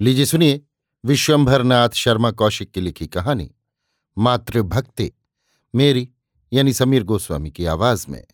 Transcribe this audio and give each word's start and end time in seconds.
लीजिए 0.00 0.24
सुनिए 0.24 0.60
विश्वंभरनाथ 1.04 1.88
शर्मा 1.88 2.30
कौशिक 2.30 2.70
की 2.70 2.80
लिखी 2.80 3.06
कहानी, 3.06 3.54
मातृभक्ति, 4.18 5.12
मेरी, 5.74 6.08
यानी 6.52 6.72
समीर 6.72 7.02
गोस्वामी 7.02 7.50
की 7.50 7.66
आवाज़ 7.66 8.06
में। 8.08 8.24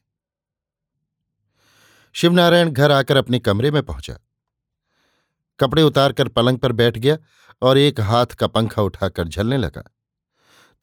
शिवनारायण 2.12 2.70
घर 2.70 2.90
आकर 2.90 3.16
अपने 3.16 3.38
कमरे 3.38 3.70
में 3.70 3.82
पहुँचा। 3.82 4.18
कपड़े 5.60 5.82
उतारकर 5.82 6.28
पलंग 6.28 6.58
पर 6.58 6.72
बैठ 6.72 6.98
गया 6.98 7.18
और 7.62 7.78
एक 7.78 8.00
हाथ 8.00 8.26
का 8.26 8.46
पंखा 8.46 8.82
उठाकर 8.82 9.28
झलने 9.28 9.56
लगा। 9.56 9.82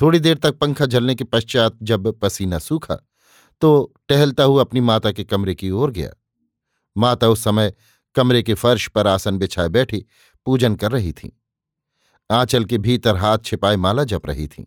थोड़ी 0.01 0.19
देर 0.19 0.37
तक 0.37 0.57
पंखा 0.57 0.85
झलने 0.85 1.15
के 1.15 1.23
पश्चात 1.23 1.77
जब 1.83 2.19
पसीना 2.19 2.59
सूखा 2.59 2.95
तो 3.61 3.93
टहलता 4.09 4.43
हुआ 4.43 4.61
अपनी 4.61 4.79
माता 4.79 5.11
के 5.11 5.23
कमरे 5.23 5.55
की 5.55 5.71
ओर 5.71 5.91
गया। 5.91 6.11
माता 6.97 7.27
उस 7.27 7.43
समय 7.43 7.73
कमरे 8.15 8.43
के 8.43 8.53
फर्श 8.53 8.87
पर 8.87 9.07
आसन 9.07 9.37
बिछाए 9.37 9.69
बैठी 9.69 10.05
पूजन 10.47 10.75
कर 10.75 10.91
रही 10.91 11.13
थीं। 11.13 11.29
आंचल 12.31 12.65
के 12.65 12.77
भीतर 12.77 13.15
हाथ 13.15 13.37
छिपाए 13.45 13.75
माला 13.75 14.03
जप 14.03 14.25
रही 14.25 14.47
थीं। 14.47 14.65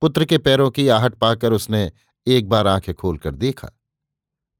पुत्र 0.00 0.24
के 0.24 0.38
पैरों 0.38 0.70
की 0.70 0.88
आहट 0.88 1.14
पाकर 1.14 1.52
उसने 1.52 1.92
एक 2.26 2.48
बार 2.48 2.66
आँखें 2.66 2.94
खोलकर 2.94 3.34
देखा। 3.34 3.70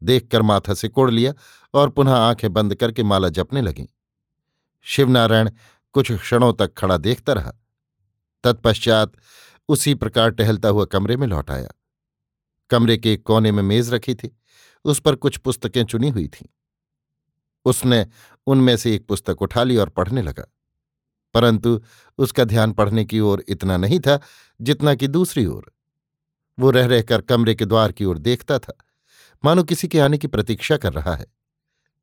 देखकर 0.03 0.43
माथा 0.43 0.75
से 0.75 0.89
कोड़ 0.89 1.11
लिया 1.11 1.35
और 1.75 1.91
पुनः 1.91 2.13
आँखें 2.13 2.53
बंद 2.53 2.75
करके 2.75 3.03
माला 3.03 3.29
जपने 3.29 3.61
लगी। 3.63 3.89
शिवनारायण 4.83 5.51
कुछ 5.93 6.13
क्षणों 6.13 6.53
तक 6.53 6.75
खड़ा 6.75 6.97
देखता 6.97 7.33
रहा। 7.33 7.53
तत्पश्चात 8.45 9.13
उसी 9.69 9.95
प्रकार 9.95 10.31
टहलता 10.31 10.69
हुआ 10.69 10.85
कमरे 10.85 11.17
में 11.17 11.27
लौट 11.27 11.51
आया। 11.51 11.69
कमरे 12.71 12.97
के 12.97 13.13
एक 13.13 13.23
कोने 13.23 13.53
में 13.53 13.63
मेज 13.63 13.95
रखी 13.95 14.15
थी। 14.15 14.39
उस 14.85 15.01
पर 15.01 15.15
कुछ 15.15 15.37
पुस्तकें 15.37 15.85
चुनी 15.85 16.09
हुई 16.09 16.29
थीं। 16.29 16.47
उसने 17.67 18.07
उनमें 18.47 18.77
से 18.77 18.95
एक 18.95 19.07
पुस्तक 19.07 19.43
उठा 19.43 19.63
ली 19.63 19.77
और 19.77 19.89
पढ़ने 19.89 20.23
लगा। 20.23 20.53
परंतु 21.35 21.83
उसका 22.19 22.45
ध्यान 22.45 22.73
पढ़ने 22.73 23.05
की 23.05 23.21
ओर 23.21 23.45
इतना 23.49 23.77
नहीं 23.77 24.01
था 24.01 24.21
जितना 24.61 24.95
कि 24.95 25.09
दूसरी 25.09 25.47
ओर। 25.47 25.73
वो 26.59 26.71
रह 26.71 26.87
रहकर 26.87 27.21
कमरे 27.21 27.55
के 27.55 27.65
द्वार 27.65 27.93
की 27.93 28.05
ओर 28.05 28.19
देखता 28.19 28.59
था। 28.59 28.77
मानो 29.45 29.65
किसी 29.65 29.89
के 29.89 30.01
आने 30.01 30.19
की 30.19 30.27
प्रतीक्षा 30.27 30.77
कर 30.77 30.93
रहा 30.93 31.15
है। 31.17 31.27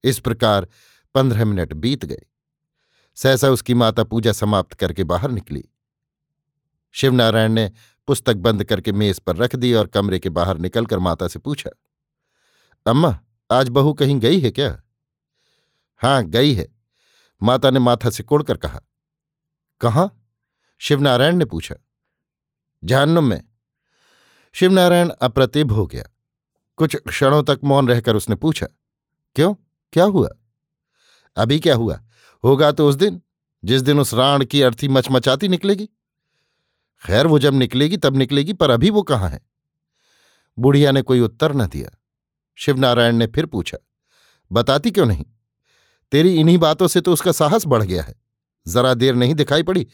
इस 0.03 0.19
प्रकार 0.19 0.67
पंद्रह 1.15 1.45
मिनट 1.45 1.73
बीत 1.73 2.05
गए। 2.05 2.21
सहसा 3.15 3.49
उसकी 3.49 3.73
माता 3.73 4.03
पूजा 4.03 4.31
समाप्त 4.31 4.73
करके 4.73 5.03
बाहर 5.03 5.31
निकली। 5.31 5.63
शिवनारायण 6.91 7.51
ने 7.51 7.71
पुस्तक 8.07 8.35
बंद 8.35 8.63
करके 8.63 8.91
मेज 8.91 9.19
पर 9.19 9.35
रख 9.35 9.55
दी 9.55 9.73
और 9.73 9.87
कमरे 9.87 10.19
के 10.19 10.29
बाहर 10.29 10.57
निकलकर 10.57 10.99
माता 10.99 11.27
से 11.27 11.39
पूछा, 11.39 11.69
अम्मा, 12.85 13.19
आज 13.51 13.69
बहू 13.69 13.93
कहीं 13.93 14.19
गई 14.19 14.39
है 14.39 14.51
क्या? 14.51 14.82
हाँ 16.03 16.23
गई 16.23 16.53
है। 16.53 16.67
माता 17.41 17.69
ने 17.69 17.79
माथा 17.79 18.09
से 18.09 18.23
कोड़कर 18.23 18.57
कहा, 18.57 18.81
कहाँ? 19.81 20.27
शिवनारायण 20.79 21.35
ने 21.35 21.45
पूछा 21.45 21.75
जहन्नुम 22.83 23.25
में। 23.25 23.43
शिवनारायण 24.55 25.09
अप्रतिभ 25.09 25.71
हो 25.71 25.85
गया। 25.87 26.03
कुछ 26.77 26.95
क्षणों 26.95 27.43
तक 27.43 27.59
मौन 27.63 27.87
रहकर 27.87 28.15
उसने 28.15 28.35
पूछा, 28.35 28.67
क्यों? 29.35 29.53
क्या 29.93 30.03
हुआ? 30.03 30.29
अभी 31.37 31.59
क्या 31.59 31.75
हुआ? 31.75 32.03
होगा 32.43 32.71
तो 32.71 32.89
उस 32.89 32.95
दिन, 32.95 33.21
जिस 33.63 33.81
दिन 33.81 33.99
उस 33.99 34.13
राण 34.13 34.45
की 34.45 34.61
अर्थी 34.61 34.87
मचमचाती 34.87 35.47
निकलेगी। 35.47 35.85
खैर, 37.05 37.27
वो 37.27 37.39
जब 37.39 37.53
निकलेगी, 37.53 37.97
तब 37.97 38.17
निकलेगी, 38.17 38.53
पर 38.53 38.69
अभी 38.69 38.89
वो 38.89 39.03
कहाँ 39.03 39.29
है? 39.29 39.41
बुढ़िया 40.59 40.91
ने 40.91 41.01
कोई 41.01 41.19
उत्तर 41.19 41.53
न 41.53 41.67
दिया। 41.67 41.97
शिवनारायण 42.55 43.15
ने 43.15 43.27
फिर 43.27 43.45
पूछा, 43.45 43.77
बताती 44.51 44.91
क्यों 44.91 45.05
नहीं? 45.05 45.25
तेरी 46.13 46.35
इन्हीं 46.35 46.57
बातों 46.57 46.87
से 46.87 47.01
तो 47.01 47.13
उसका 47.13 47.31
साहस 47.31 47.65
बढ़ 47.65 47.83
गया 47.83 48.03
है। 48.03 48.15
जरा 48.67 48.93
देर 48.93 49.15
नहीं 49.15 49.35
दिखाई 49.35 49.63
पड़ी। 49.63 49.87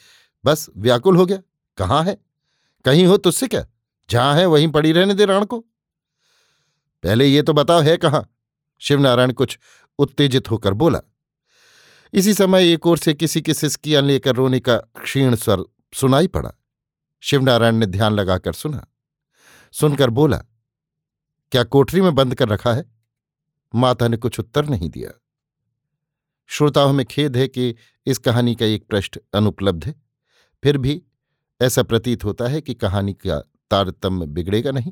बस 0.46 0.70
व्याकुल 0.78 1.18
हो 1.18 1.26
गया। 1.26 1.38
कहाँ 1.78 2.04
है? 2.04 2.18
कहीं 2.86 3.06
हो 3.06 3.18
तुझसे 3.18 3.48
क्या? 3.48 3.68
जहाँ 4.10 4.36
है 4.36 4.46
वहीं 4.46 4.68
पड़ी 4.68 4.92
रहने 4.92 5.14
दे 5.14 5.26
राण 5.26 5.46
को। 5.46 5.60
पहले 7.04 7.26
ये 7.26 7.42
तो 7.42 7.54
बताओ, 7.54 7.82
है 7.82 7.98
कहाँ? 7.98 8.36
शिवनारायण 8.80 9.34
कुछ 9.34 9.60
उत्तेजित 10.00 10.52
होकर 10.52 10.74
बोला। 10.74 11.00
इसी 12.14 12.34
समय 12.34 12.74
एक 12.74 12.88
ओर 12.88 12.98
से 12.98 13.14
किसी 13.14 13.42
की 13.42 13.54
सिस्कियाँ 13.54 14.02
लेकर 14.02 14.36
रोने 14.36 14.60
का 14.60 14.78
क्षीण 14.78 15.36
स्वर 15.36 15.64
सुनाई 15.94 16.28
पड़ा। 16.28 16.52
शिवनारायण 17.20 17.76
ने 17.76 17.86
ध्यान 17.86 18.14
लगाकर 18.14 18.54
सुना। 18.54 18.88
सुनकर 19.72 20.10
बोला, 20.10 20.38
क्या 21.52 21.64
कोठरी 21.64 22.02
में 22.02 22.16
बंद 22.16 22.36
कर 22.36 22.50
रखा 22.50 22.74
है? 22.74 22.92
माता 23.76 24.08
ने 24.08 24.18
कुछ 24.18 24.40
उत्तर 24.40 24.66
नहीं 24.66 24.90
दिया। 24.90 25.22
श्रोताओं 26.50 26.94
में 26.94 27.06
खेद 27.06 27.38
है 27.38 27.48
कि 27.48 27.76
इस 28.08 28.18
कहानी 28.18 28.54
का 28.56 28.66
एक 28.66 28.88
पृष्ठ 28.88 29.18
अनुपलब्ध 29.34 29.86
है। 29.86 29.94
फिर 30.64 30.78
भी 30.78 31.02
ऐसा 31.62 31.84
प्रतीत 31.84 32.24
होता 32.24 32.48
है 32.48 32.62
कि 32.62 32.74
कहानी 32.74 33.14
का 33.16 33.40
तारतम्य 33.72 34.26
बिगड़ेगा 34.26 34.72
नहीं, 34.72 34.92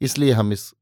इसलिए 0.00 0.32
हम 0.32 0.52
इस 0.52 0.72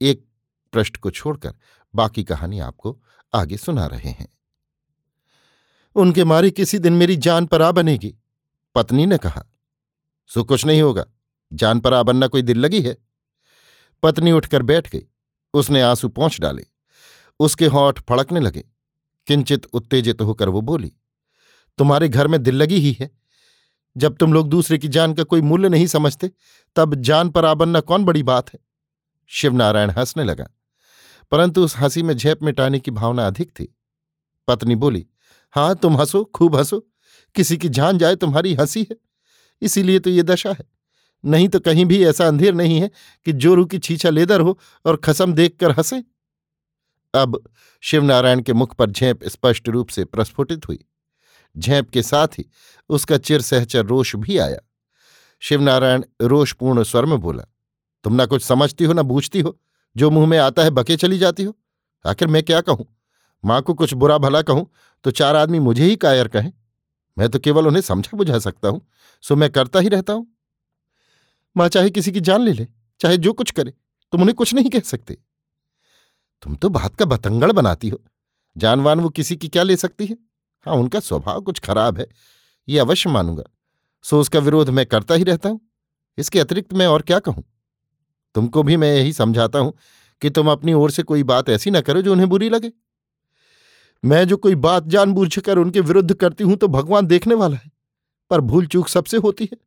एक 0.00 0.24
पृष्ठ 0.72 0.96
को 0.96 1.10
छोड़कर 1.10 1.54
बाकी 1.94 2.24
कहानी 2.24 2.58
आपको 2.58 2.98
आगे 3.34 3.56
सुना 3.56 3.86
रहे 3.86 4.10
हैं। 4.10 4.28
उनके 5.96 6.24
मारे 6.24 6.50
किसी 6.50 6.78
दिन 6.78 6.92
मेरी 6.92 7.16
जान 7.16 7.46
पर 7.46 7.62
आ 7.62 7.70
बनेगी, 7.72 8.14
पत्नी 8.74 9.06
ने 9.06 9.18
कहा। 9.18 9.44
सो 10.30 10.44
कुछ 10.44 10.64
नहीं 10.66 10.82
होगा, 10.82 11.04
जान 11.52 11.80
पर 11.80 11.94
आ 11.94 12.02
बनना 12.02 12.26
कोई 12.26 12.42
दिल 12.42 12.58
लगी 12.58 12.80
है। 12.82 12.96
पत्नी 14.02 14.32
उठकर 14.32 14.62
बैठ 14.62 14.90
गई, 14.90 15.02
उसने 15.54 15.82
आँसू 15.82 16.08
पहुँच 16.08 16.40
डाले, 16.40 16.66
उसके 17.40 17.66
होठ 17.66 18.00
फड़कने 18.00 18.40
लगे। 18.40 18.64
किंचित 19.30 19.66
उत्तेजित 19.66 20.22
होकर 20.22 20.48
वो 20.48 20.60
बोली, 20.60 20.92
तुम्हारे 21.78 22.08
घर 22.08 22.28
में 22.28 22.42
दिल 22.42 22.54
लगी 22.54 22.76
ही 22.76 22.96
है। 23.00 23.10
जब 23.96 24.16
तुम 24.16 24.32
लोग 24.32 24.48
दूसरे 24.48 24.78
की 24.78 24.88
जान 24.88 25.14
का 25.14 25.22
कोई 25.22 25.40
मूल्य 25.40 25.68
नहीं 25.68 25.86
समझते, 25.86 26.30
तब 26.76 26.94
जान 26.94 27.28
पर 27.28 27.44
आबन्ना 27.44 27.80
कौन 27.80 28.04
बड़ी 28.04 28.22
बात 28.22 28.52
है? 28.52 28.60
शिवनारायण 29.26 29.90
हंसने 29.90 30.24
लगा। 30.24 30.48
परंतु 31.30 31.64
उस 31.64 31.76
हँसी 31.76 32.02
में 32.02 32.14
झेप 32.14 32.42
मिटाने 32.42 32.80
की 32.80 32.90
भावना 32.90 33.26
अधिक 33.26 33.50
थी। 33.50 33.76
पत्नी 34.48 34.74
बोली 34.74 35.06
हाँ 35.50 35.76
तुम 35.76 35.96
हंसो, 35.96 36.24
खूब 36.24 36.56
हंसो। 36.56 36.88
किसी 37.34 37.56
की 37.56 37.68
जान 37.68 37.98
जाए 37.98 38.16
तुम्हारी 38.16 38.54
हँसी 38.54 38.86
है। 38.90 38.96
इसीलिए 39.62 39.98
तो 39.98 40.10
ये 40.10 40.22
दशा 40.22 40.50
है। 40.50 40.64
नहीं 41.24 41.48
तो 41.48 41.60
कहीं 41.60 41.84
भी 41.84 42.04
ऐसा 42.04 42.28
अंधेर 42.28 42.54
नहीं 42.54 42.80
है 42.80 42.90
कि 43.24 43.32
जोरू 43.32 43.64
की 43.64 43.78
छीछा 43.78 44.10
लेदर 44.10 44.40
हो 44.40 44.58
और 44.86 44.96
खसम 44.96 45.32
देखकर 45.34 45.70
हंसे। 45.70 46.04
अब 47.14 47.42
शिवनारायण 47.82 48.40
के 48.40 48.52
मुख 48.52 48.74
पर 48.74 48.90
झेप 48.90 49.24
स्पष्ट 49.24 49.68
रूप 49.68 49.88
से 49.88 50.04
प्रस्फुटित 50.04 50.68
हुई। 50.68 50.78
झेप 51.56 51.90
के 51.90 52.02
साथ 52.02 52.38
ही 52.38 52.44
उसका 52.90 53.18
चिर 53.18 53.40
सहचर 53.40 53.84
रोष 53.84 54.14
भी 54.16 54.38
आया। 54.38 54.58
शिवनारायण 55.42 56.04
रोषपूर्ण 56.22 56.82
स्वर 56.82 57.04
में 57.04 57.18
बोला, 57.20 57.44
तुम 58.04 58.14
ना 58.14 58.26
कुछ 58.26 58.42
समझती 58.42 58.84
हो, 58.84 58.92
ना 58.92 59.02
बूझती 59.02 59.40
हो। 59.40 59.58
जो 59.96 60.10
मुँह 60.10 60.26
में 60.26 60.38
आता 60.38 60.62
है, 60.62 60.70
बके 60.70 60.96
चली 60.96 61.18
जाती 61.18 61.42
हो। 61.42 61.54
आखिर 62.04 62.28
मैं 62.28 62.42
क्या 62.42 62.60
कहूँ? 62.60 62.86
माँ 63.44 63.60
को 63.62 63.74
कुछ 63.74 63.94
बुरा 63.94 64.18
भला 64.18 64.42
कहूँ 64.42 64.66
तो 65.04 65.10
चार 65.10 65.36
आदमी 65.36 65.58
मुझे 65.58 65.84
ही 65.84 65.96
कायर 65.96 66.28
कहें। 66.28 66.52
मैं 67.16 67.28
तो 67.28 67.38
केवल 67.38 67.66
उन्हें 67.66 67.82
समझा 67.82 68.16
बुझा 68.16 68.38
सकता 68.38 68.68
हूँ, 68.68 68.80
सो 69.24 69.36
मैं 69.36 69.50
करता 69.50 69.78
ही 69.78 69.88
रहता 69.88 70.12
हूँ। 70.12 70.26
माँ 71.56 71.68
चाहे 71.68 71.90
किसी 71.90 72.12
की 72.12 72.20
जान 72.20 72.42
ले 72.42 72.52
ले, 72.52 72.66
चाहे 73.00 73.16
जो 73.16 73.32
कुछ 73.32 73.50
करे, 73.50 73.72
तुम 74.12 74.20
उन्हें 74.20 74.34
कुछ 74.34 74.54
नहीं 74.54 74.70
कह 74.70 74.80
सकते। 74.80 75.16
तुम 76.42 76.54
तो 76.54 76.68
बात 76.68 76.94
का 76.96 77.04
बतंगड़ 77.04 77.52
बनाती 77.52 77.88
हो। 77.88 78.00
जानवान 78.56 79.00
वो 79.00 79.08
किसी 79.10 79.36
की 79.36 79.48
क्या 79.48 79.62
ले 79.62 79.76
सकती 79.76 80.06
है? 80.06 80.16
हाँ 80.66 80.74
उनका 80.74 81.00
स्वभाव 81.00 81.40
कुछ 81.40 81.58
खराब 81.60 81.98
है, 81.98 82.06
ये 82.68 82.78
अवश्य 82.78 83.10
मानूँगा। 83.10 83.44
सो 84.04 84.20
उसका 84.20 84.38
विरोध 84.38 84.70
मैं 84.70 84.84
करता 84.86 85.14
ही 85.14 85.24
रहता 85.24 85.48
हूँ। 85.48 85.60
इसके 86.18 86.40
अतिरिक्त 86.40 86.72
मैं 86.72 86.86
और 86.86 87.02
क्या 87.02 87.18
कहूँ? 87.18 87.44
तुमको 88.34 88.62
भी 88.62 88.76
मैं 88.76 88.94
यही 88.94 89.12
समझाता 89.12 89.58
हूँ 89.58 89.72
कि 90.22 90.30
तुम 90.30 90.50
अपनी 90.50 90.72
ओर 90.72 90.90
से 90.90 91.02
कोई 91.02 91.22
बात 91.24 91.48
ऐसी 91.48 91.70
ना 91.70 91.80
करो 91.80 92.02
जो 92.02 92.12
उन्हें 92.12 92.28
बुरी 92.28 92.48
लगे। 92.48 92.72
मैं 94.04 94.26
जो 94.28 94.36
कोई 94.36 94.54
बात 94.56 94.86
जानबूझ 94.86 95.38
कर 95.38 95.58
उनके 95.58 95.80
विरुद्ध 95.80 96.14
करती 96.14 96.44
हूँ 96.44 96.56
तो 96.56 96.68
भगवान 96.68 97.06
देखने 97.06 97.34
वाला 97.34 97.56
है, 97.56 97.70
पर 98.30 98.40
भूल 98.40 98.66
चूक 98.66 98.88
सबसे 98.88 99.16
होती 99.16 99.44
है। 99.44 99.58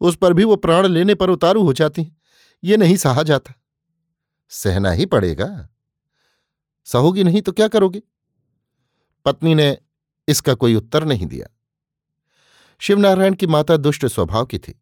उस 0.00 0.16
पर 0.16 0.32
भी 0.32 0.44
वो 0.44 0.56
प्राण 0.56 0.86
लेने 0.86 1.14
पर 1.14 1.30
उतारू 1.30 1.62
हो 1.62 1.72
जाती 1.72 2.02
हैं, 2.02 2.16
ये 2.62 2.76
नहीं 2.76 2.96
सहा 2.96 3.22
जाता। 3.22 3.54
सहना 4.52 4.90
ही 4.90 5.06
पड़ेगा। 5.06 5.46
सहोगी 6.84 7.24
नहीं 7.24 7.42
तो 7.42 7.52
क्या 7.52 7.68
करोगे? 7.68 8.02
पत्नी 9.24 9.54
ने 9.54 9.78
इसका 10.28 10.54
कोई 10.54 10.74
उत्तर 10.74 11.04
नहीं 11.04 11.26
दिया। 11.26 11.46
शिवनारायण 12.78 13.34
की 13.34 13.46
माता 13.46 13.76
दुष्ट 13.76 14.06
स्वभाव 14.06 14.46
की 14.46 14.58
थी। 14.58 14.80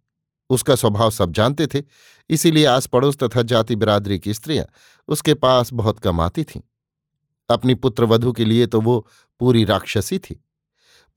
उसका 0.51 0.75
स्वभाव 0.75 1.11
सब 1.11 1.33
जानते 1.33 1.67
थे, 1.67 1.83
इसीलिए 2.31 2.65
आस 2.65 2.87
पड़ोस 2.87 3.17
तथा 3.17 3.43
जाति 3.43 3.77
बिरादरी 3.77 4.19
की 4.19 4.35
स्त्रियाँ 4.35 4.65
उसके 5.09 5.35
पास 5.35 5.73
बहुत 5.73 5.99
कम 5.99 6.21
आती 6.21 6.45
थीं। 6.45 6.61
अपनी 7.49 7.75
पुत्रवधु 7.75 8.33
के 8.33 8.45
लिए 8.45 8.67
तो 8.67 8.81
वो 8.81 9.07
पूरी 9.41 9.65
राक्षसी 9.65 10.19
थी। 10.19 10.45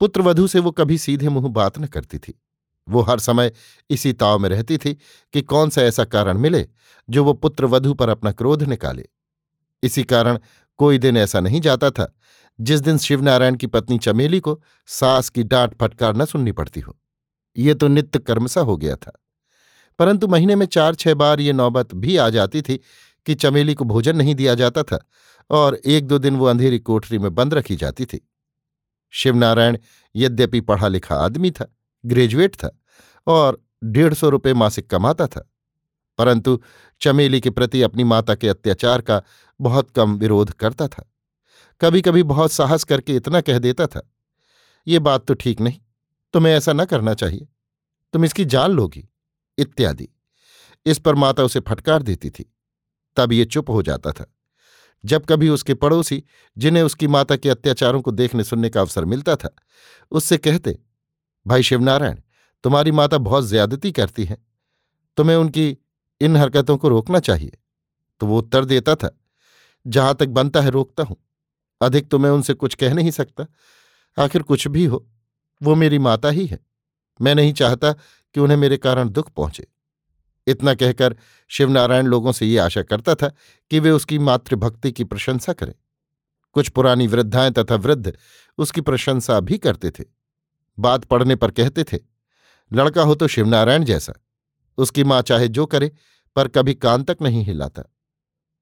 पुत्रवधु 0.00 0.46
से 0.46 0.58
वो 0.58 0.70
कभी 0.70 0.98
सीधे 0.98 1.28
मुँह 1.28 1.48
बात 1.48 1.78
न 1.78 1.86
करती 1.86 2.18
थी। 2.18 2.42
वो 2.88 3.00
हर 3.00 3.18
समय 3.18 3.52
इसी 3.90 4.12
ताव 4.12 4.38
में 4.38 4.48
रहती 4.48 4.78
थी 4.78 4.94
कि 5.32 5.42
कौन 5.42 5.70
सा 5.70 5.82
ऐसा 5.82 6.04
कारण 6.04 6.38
मिले 6.38 6.68
जो 7.10 7.24
वो 7.24 7.32
पुत्रवधु 7.32 7.94
पर 7.94 8.08
अपना 8.08 8.32
क्रोध 8.32 8.62
निकाले। 8.62 9.08
इसी 9.82 10.04
कारण 10.04 10.38
कोई 10.82 10.98
दिन 10.98 11.16
ऐसा 11.16 11.40
नहीं 11.40 11.60
जाता 11.60 11.90
था 11.90 12.14
जिस 12.60 12.80
दिन 12.80 12.98
शिवनारायण 12.98 13.56
की 13.56 13.66
पत्नी 13.66 13.98
चमेली 13.98 14.40
को 14.40 14.62
सास 14.86 15.28
की 15.28 15.42
डांट 15.42 15.74
फटकार 15.80 16.16
न 16.16 16.24
सुननी 16.24 16.52
पड़ती 16.52 16.80
हो। 16.80 16.98
ये 17.56 17.74
तो 17.74 17.88
नित्य 17.88 18.18
कर्मसा 18.18 18.60
हो 18.60 18.76
गया 18.76 18.96
था। 18.96 19.12
परंतु 19.98 20.28
महीने 20.28 20.56
में 20.56 20.66
चार 20.66 20.94
छह 20.94 21.14
बार 21.14 21.40
ये 21.40 21.52
नौबत 21.52 21.94
भी 21.94 22.16
आ 22.16 22.28
जाती 22.28 22.62
थी 22.62 22.80
कि 23.26 23.34
चमेली 23.34 23.74
को 23.74 23.84
भोजन 23.84 24.16
नहीं 24.16 24.34
दिया 24.34 24.54
जाता 24.54 24.82
था 24.82 25.06
और 25.50 25.74
एक 25.74 26.06
दो 26.06 26.18
दिन 26.18 26.36
वो 26.36 26.46
अंधेरी 26.46 26.78
कोठरी 26.78 27.18
में 27.18 27.34
बंद 27.34 27.54
रखी 27.54 27.76
जाती 27.76 28.04
थी। 28.04 28.28
शिवनारायण 29.10 29.78
यद्यपि 30.16 30.60
पढ़ा 30.60 30.88
लिखा 30.88 31.16
आदमी 31.16 31.50
था, 31.50 31.76
ग्रेजुएट 32.06 32.54
था 32.54 32.80
और 33.26 33.64
डेढ़ 33.84 34.14
सौ 34.14 34.28
रुपये 34.28 34.54
मासिक 34.54 34.90
कमाता 34.90 35.26
था। 35.26 35.50
परंतु 36.18 36.60
चमेली 37.00 37.40
के 37.40 37.50
प्रति 37.50 37.82
अपनी 37.82 38.04
माता 38.04 38.34
के 38.34 38.48
अत्याचार 38.48 39.00
का 39.00 39.22
बहुत 39.60 39.90
कम 39.90 40.16
विरोध 40.16 40.52
करता 40.52 40.88
था। 40.88 41.04
कभी 41.80 42.00
कभी 42.00 42.22
बहुत 42.22 42.52
साहस 42.52 42.84
करके 42.84 43.16
इतना 43.16 43.40
कह 43.40 43.58
देता 43.58 43.86
था, 43.86 44.02
ये 44.86 44.98
बात 44.98 45.26
तो 45.26 45.34
ठीक 45.34 45.60
नहीं, 45.60 45.78
तुम्हें 46.34 46.54
ऐसा 46.54 46.72
न 46.72 46.84
करना 46.84 47.14
चाहिए, 47.14 47.48
तुम 48.12 48.24
इसकी 48.24 48.44
जान 48.44 48.70
लोगी, 48.70 49.08
इत्यादि। 49.58 50.08
इस 50.86 50.98
पर 50.98 51.14
माता 51.14 51.42
उसे 51.44 51.60
फटकार 51.60 52.02
देती 52.02 52.30
थी। 52.30 52.44
तब 53.16 53.32
ये 53.32 53.44
चुप 53.44 53.70
हो 53.70 53.82
जाता 53.82 54.12
था। 54.12 54.24
जब 55.04 55.24
कभी 55.26 55.48
उसके 55.48 55.74
पड़ोसी, 55.74 56.22
जिन्हें 56.58 56.82
उसकी 56.82 57.06
माता 57.06 57.36
के 57.36 57.50
अत्याचारों 57.50 58.00
को 58.02 58.10
देखने 58.10 58.44
सुनने 58.44 58.70
का 58.70 58.80
अवसर 58.80 59.04
मिलता 59.04 59.36
था, 59.36 59.54
उससे 60.10 60.38
कहते, 60.38 60.78
भाई 61.46 61.62
शिवनारायण, 61.62 62.18
तुम्हारी 62.64 62.90
माता 62.90 63.18
बहुत 63.18 63.46
ज्यादती 63.46 63.92
करती 63.92 64.24
है, 64.24 64.36
तुम्हें 65.16 65.36
उनकी 65.36 65.76
इन 66.22 66.36
हरकतों 66.36 66.76
को 66.76 66.88
रोकना 66.88 67.18
चाहिए। 67.18 67.52
तो 68.20 68.26
वो 68.26 68.38
उत्तर 68.38 68.64
देता 68.64 68.94
था, 68.94 69.18
जहाँ 69.86 70.14
तक 70.14 70.28
बनता 70.28 70.60
है 70.60 70.70
रोकता 70.70 71.02
हूँ। 71.02 71.16
अधिक 71.82 72.08
तो 72.10 72.18
मैं 72.18 72.30
उनसे 72.30 72.54
कुछ 72.54 72.74
कह 72.74 72.94
नहीं 72.94 73.10
सकता। 73.10 73.46
आखिर 74.18 74.42
कुछ 74.42 74.68
भी 74.68 74.84
हो, 74.84 75.06
वो 75.62 75.74
मेरी 75.74 75.98
माता 75.98 76.28
ही 76.28 76.46
है। 76.46 76.58
मैं 77.20 77.34
नहीं 77.34 77.52
चाहता 77.52 77.92
कि 78.34 78.40
उन्हें 78.40 78.58
मेरे 78.58 78.76
कारण 78.76 79.08
दुख 79.08 79.30
पहुँचे। 79.30 79.66
इतना 80.46 80.74
कहकर 80.74 81.16
शिवनारायण 81.48 82.06
लोगों 82.06 82.32
से 82.32 82.46
ये 82.46 82.58
आशा 82.58 82.82
करता 82.82 83.14
था 83.14 83.28
कि 83.70 83.80
वे 83.80 83.90
उसकी 83.90 84.18
मातृभक्ति 84.18 84.92
की 84.92 85.04
प्रशंसा 85.04 85.52
करें। 85.52 85.74
कुछ 86.52 86.68
पुरानी 86.68 87.06
वृद्धाएँ 87.06 87.50
तथा 87.50 87.74
वृद्ध 87.74 88.16
उसकी 88.58 88.80
प्रशंसा 88.80 89.40
भी 89.40 89.58
करते 89.58 89.90
थे। 89.90 90.04
बात 90.78 91.04
पढ़ने 91.04 91.36
पर 91.36 91.50
कहते 91.50 91.84
थे, 91.84 91.98
लड़का 92.72 93.02
हो 93.02 93.14
तो 93.14 93.28
शिवनारायण 93.28 93.84
जैसा। 93.84 94.12
उसकी 94.78 95.04
माँ 95.04 95.22
चाहे 95.22 95.48
जो 95.48 95.66
करे, 95.66 95.90
पर 96.36 96.48
कभी 96.48 96.74
कान 96.74 97.02
तक 97.02 97.16
नहीं 97.22 97.44
हिलाता। 97.44 97.82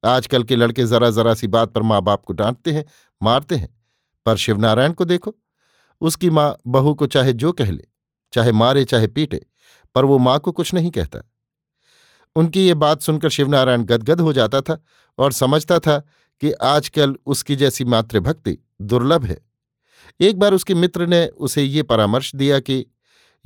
आजकल 0.04 0.42
के 0.42 0.56
लड़के 0.56 0.84
जरा 0.84 1.10
जरा 1.10 1.34
सी 1.34 1.46
बात 1.46 1.72
पर 1.72 1.82
माँ 1.82 2.02
बाप 2.02 2.24
को 2.24 2.32
डांटते 2.32 2.72
हैं, 2.72 2.84
मारते 3.22 3.54
हैं, 3.54 3.78
पर 4.26 4.36
शिवनारायण 4.36 4.92
को 4.92 5.04
देखो, 5.04 5.34
उसकी 6.00 6.30
माँ 6.30 6.56
बहू 6.66 6.94
को 6.94 7.06
चाहे 7.06 7.32
जो 7.32 7.52
कह 7.52 7.70
ले, 7.70 7.84
चाहे 8.32 8.52
मारे, 8.52 8.84
चाहे 8.84 9.06
पीटे, 9.06 9.46
पर 9.94 10.04
वो 10.04 10.18
माँ 10.18 10.38
को 10.38 10.52
कुछ 10.52 10.74
नहीं 10.74 10.90
कहता। 10.90 11.20
उनकी 12.36 12.66
ये 12.66 12.74
बात 12.74 13.00
सुनकर 13.00 13.28
शिवनारायण 13.28 13.82
गदगद 13.82 14.20
हो 14.20 14.32
जाता 14.32 14.60
था 14.60 14.84
और 15.18 15.32
समझता 15.32 15.78
था 15.78 15.98
कि 16.40 16.52
आजकल 16.52 17.16
उसकी 17.26 17.56
जैसी 17.56 17.84
मातृभक्ति 17.84 18.58
दुर्लभ 18.82 19.24
है। 19.24 19.38
एक 20.20 20.38
बार 20.38 20.54
उसके 20.54 20.74
मित्र 20.74 21.06
ने 21.06 21.26
उसे 21.26 21.62
ये 21.62 21.82
परामर्श 21.82 22.34
दिया 22.34 22.60
कि 22.60 22.86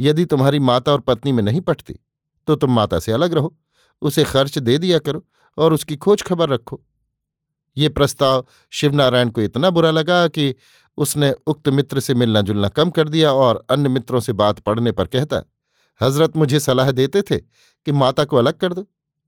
यदि 0.00 0.24
तुम्हारी 0.24 0.58
माता 0.58 0.92
और 0.92 1.00
पत्नी 1.00 1.32
में 1.32 1.42
नहीं 1.42 1.60
पटती 1.60 1.98
तो 2.46 2.56
तुम 2.56 2.74
माता 2.74 2.98
से 2.98 3.12
अलग 3.12 3.34
रहो, 3.34 3.54
उसे 4.02 4.24
खर्च 4.24 4.58
दे 4.58 4.78
दिया 4.78 4.98
करो 4.98 5.24
और 5.58 5.72
उसकी 5.72 5.96
खोज 5.96 6.22
खबर 6.22 6.48
रखो। 6.48 6.80
ये 7.76 7.88
प्रस्ताव 7.88 8.46
शिवनारायण 8.72 9.30
को 9.30 9.40
इतना 9.40 9.70
बुरा 9.70 9.90
लगा 9.90 10.26
कि 10.28 10.54
उसने 10.98 11.32
उक्त 11.46 11.68
मित्र 11.68 12.00
से 12.00 12.14
मिलना 12.14 12.40
जुलना 12.40 12.68
कम 12.68 12.90
कर 12.90 13.08
दिया 13.08 13.32
और 13.32 13.64
अन्य 13.70 13.88
मित्रों 13.88 14.20
से 14.20 14.32
बात 14.32 14.58
पढ़ने 14.58 14.92
पर 14.92 15.06
कहता, 15.06 15.42
हज़रत 16.00 16.36
मुझे 16.36 16.60
सलाह 16.60 16.90
देते 16.90 17.22
थे 17.22 17.38
कि 17.38 17.92
माता 17.92 18.24
को 18.24 18.36
अलग 18.36 18.54
कर 18.54 18.72
दो, 18.72 18.86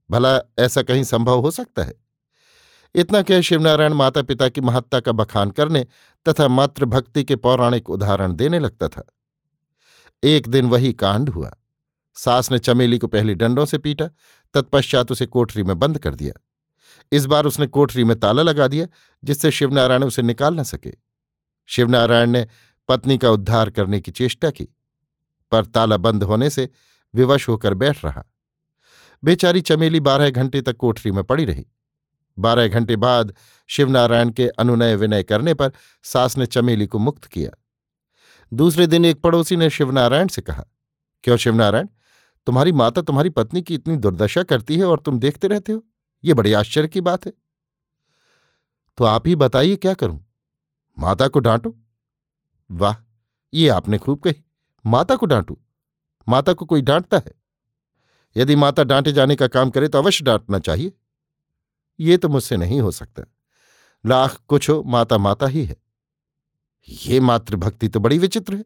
भला 0.09 0.39
ऐसा 0.59 0.81
कहीं 0.81 1.03
संभव 1.03 1.39
हो 1.39 1.51
सकता 1.51 1.83
है? 1.83 1.93
इतना 2.95 3.21
कह 3.21 3.41
शिवनारायण 3.41 3.93
माता 3.93 4.21
पिता 4.21 4.49
की 4.49 4.61
महत्ता 4.61 4.99
का 4.99 5.11
बखान 5.11 5.51
करने 5.51 5.85
तथा 6.25 6.47
मातृभक्ति 6.47 7.23
के 7.23 7.35
पौराणिक 7.35 7.89
उदाहरण 7.89 8.33
देने 8.33 8.59
लगता 8.59 8.87
था। 8.87 9.03
एक 10.23 10.47
दिन 10.47 10.65
वही 10.65 10.93
कांड 10.93 11.29
हुआ। 11.29 11.51
सास 12.17 12.51
ने 12.51 12.59
चमेली 12.59 12.97
को 12.97 13.07
पहले 13.07 13.35
डंडों 13.35 13.65
से 13.65 13.77
पीटा, 13.77 14.05
तत्पश्चात 14.53 15.11
उसे 15.11 15.25
कोठरी 15.25 15.63
में 15.63 15.79
बंद 15.79 15.99
कर 15.99 16.15
दिया। 16.15 16.33
इस 17.11 17.25
बार 17.25 17.45
उसने 17.45 17.67
कोठरी 17.67 18.03
में 18.03 18.19
ताला 18.19 18.41
लगा 18.41 18.67
दिया, 18.67 18.87
जिससे 19.23 19.51
शिवनारायण 19.51 20.03
उसे 20.03 20.21
निकाल 20.21 20.55
न 20.55 20.63
सके। 20.63 20.93
शिवनारायण 21.65 22.29
ने 22.29 22.47
पत्नी 22.87 23.17
का 23.17 23.29
उद्धार 23.29 23.69
करने 23.69 23.99
की 23.99 24.11
चेष्टा 24.11 24.49
की, 24.49 24.67
पर 25.51 25.65
ताला 25.65 25.97
बंद 25.97 26.23
होने 26.23 26.49
से 26.49 26.69
विवश 27.15 27.49
होकर 27.49 27.73
बैठ 27.73 28.05
रहा। 28.05 28.23
बेचारी 29.23 29.61
चमेली 29.61 29.99
बारह 29.99 30.29
घंटे 30.29 30.61
तक 30.61 30.77
कोठरी 30.77 31.11
में 31.11 31.23
पड़ी 31.23 31.45
रही। 31.45 31.65
बारह 32.39 32.67
घंटे 32.67 32.95
बाद 32.95 33.33
शिवनारायण 33.67 34.29
के 34.29 34.47
अनुनय 34.47 34.95
विनय 34.95 35.23
करने 35.23 35.53
पर 35.53 35.71
सास 36.03 36.37
ने 36.37 36.45
चमेली 36.45 36.87
को 36.87 36.99
मुक्त 36.99 37.25
किया। 37.25 37.51
दूसरे 38.53 38.87
दिन 38.87 39.05
एक 39.05 39.21
पड़ोसी 39.21 39.55
ने 39.55 39.69
शिवनारायण 39.69 40.27
से 40.27 40.41
कहा, 40.41 40.63
क्यों 41.23 41.37
शिवनारायण? 41.37 41.87
तुम्हारी 42.47 42.71
माता 42.71 43.01
तुम्हारी 43.01 43.29
पत्नी 43.29 43.61
की 43.61 43.75
इतनी 43.75 43.97
दुर्दशा 43.97 44.43
करती 44.43 44.77
है 44.77 44.85
और 44.85 44.99
तुम 44.99 45.19
देखते 45.19 45.47
रहते 45.47 45.71
हो? 45.71 45.83
ये 46.23 46.33
बड़ी 46.33 46.53
आश्चर्य 46.53 46.87
की 46.87 47.01
बात 47.01 47.25
है। 47.25 47.33
तो 48.97 49.03
आप 49.03 49.27
ही 49.27 49.35
बताइए 49.35 49.75
क्या 49.75 49.93
करूँ? 49.93 50.25
माता 50.99 51.27
को 51.27 51.39
डांटो? 51.39 51.77
वाह, 52.71 52.95
ये 53.53 53.69
आपने 53.69 53.97
खूब 53.97 54.19
कही। 54.19 54.43
माता 54.85 55.15
को 55.15 55.25
डांटू? 55.25 55.57
माता 56.29 56.53
को 56.53 56.65
कोई 56.65 56.81
डांटता 56.81 57.17
है? 57.17 57.31
यदि 58.37 58.55
माता 58.55 58.83
डांटे 58.83 59.11
जाने 59.11 59.35
का 59.35 59.47
काम 59.47 59.69
करे 59.69 59.87
तो 59.87 59.97
अवश्य 59.97 60.23
डांटना 60.23 60.59
चाहिए। 60.59 60.93
ये 61.99 62.17
तो 62.17 62.29
मुझसे 62.29 62.57
नहीं 62.57 62.81
हो 62.81 62.91
सकता। 62.91 63.23
लाख 64.05 64.41
कुछ 64.47 64.69
हो, 64.69 64.83
माता 64.83 65.17
माता 65.17 65.47
ही 65.47 65.65
है। 65.65 65.75
ये 66.89 67.19
मातृभक्ति 67.19 67.87
तो 67.87 67.99
बड़ी 67.99 68.17
विचित्र 68.17 68.55
है। 68.55 68.65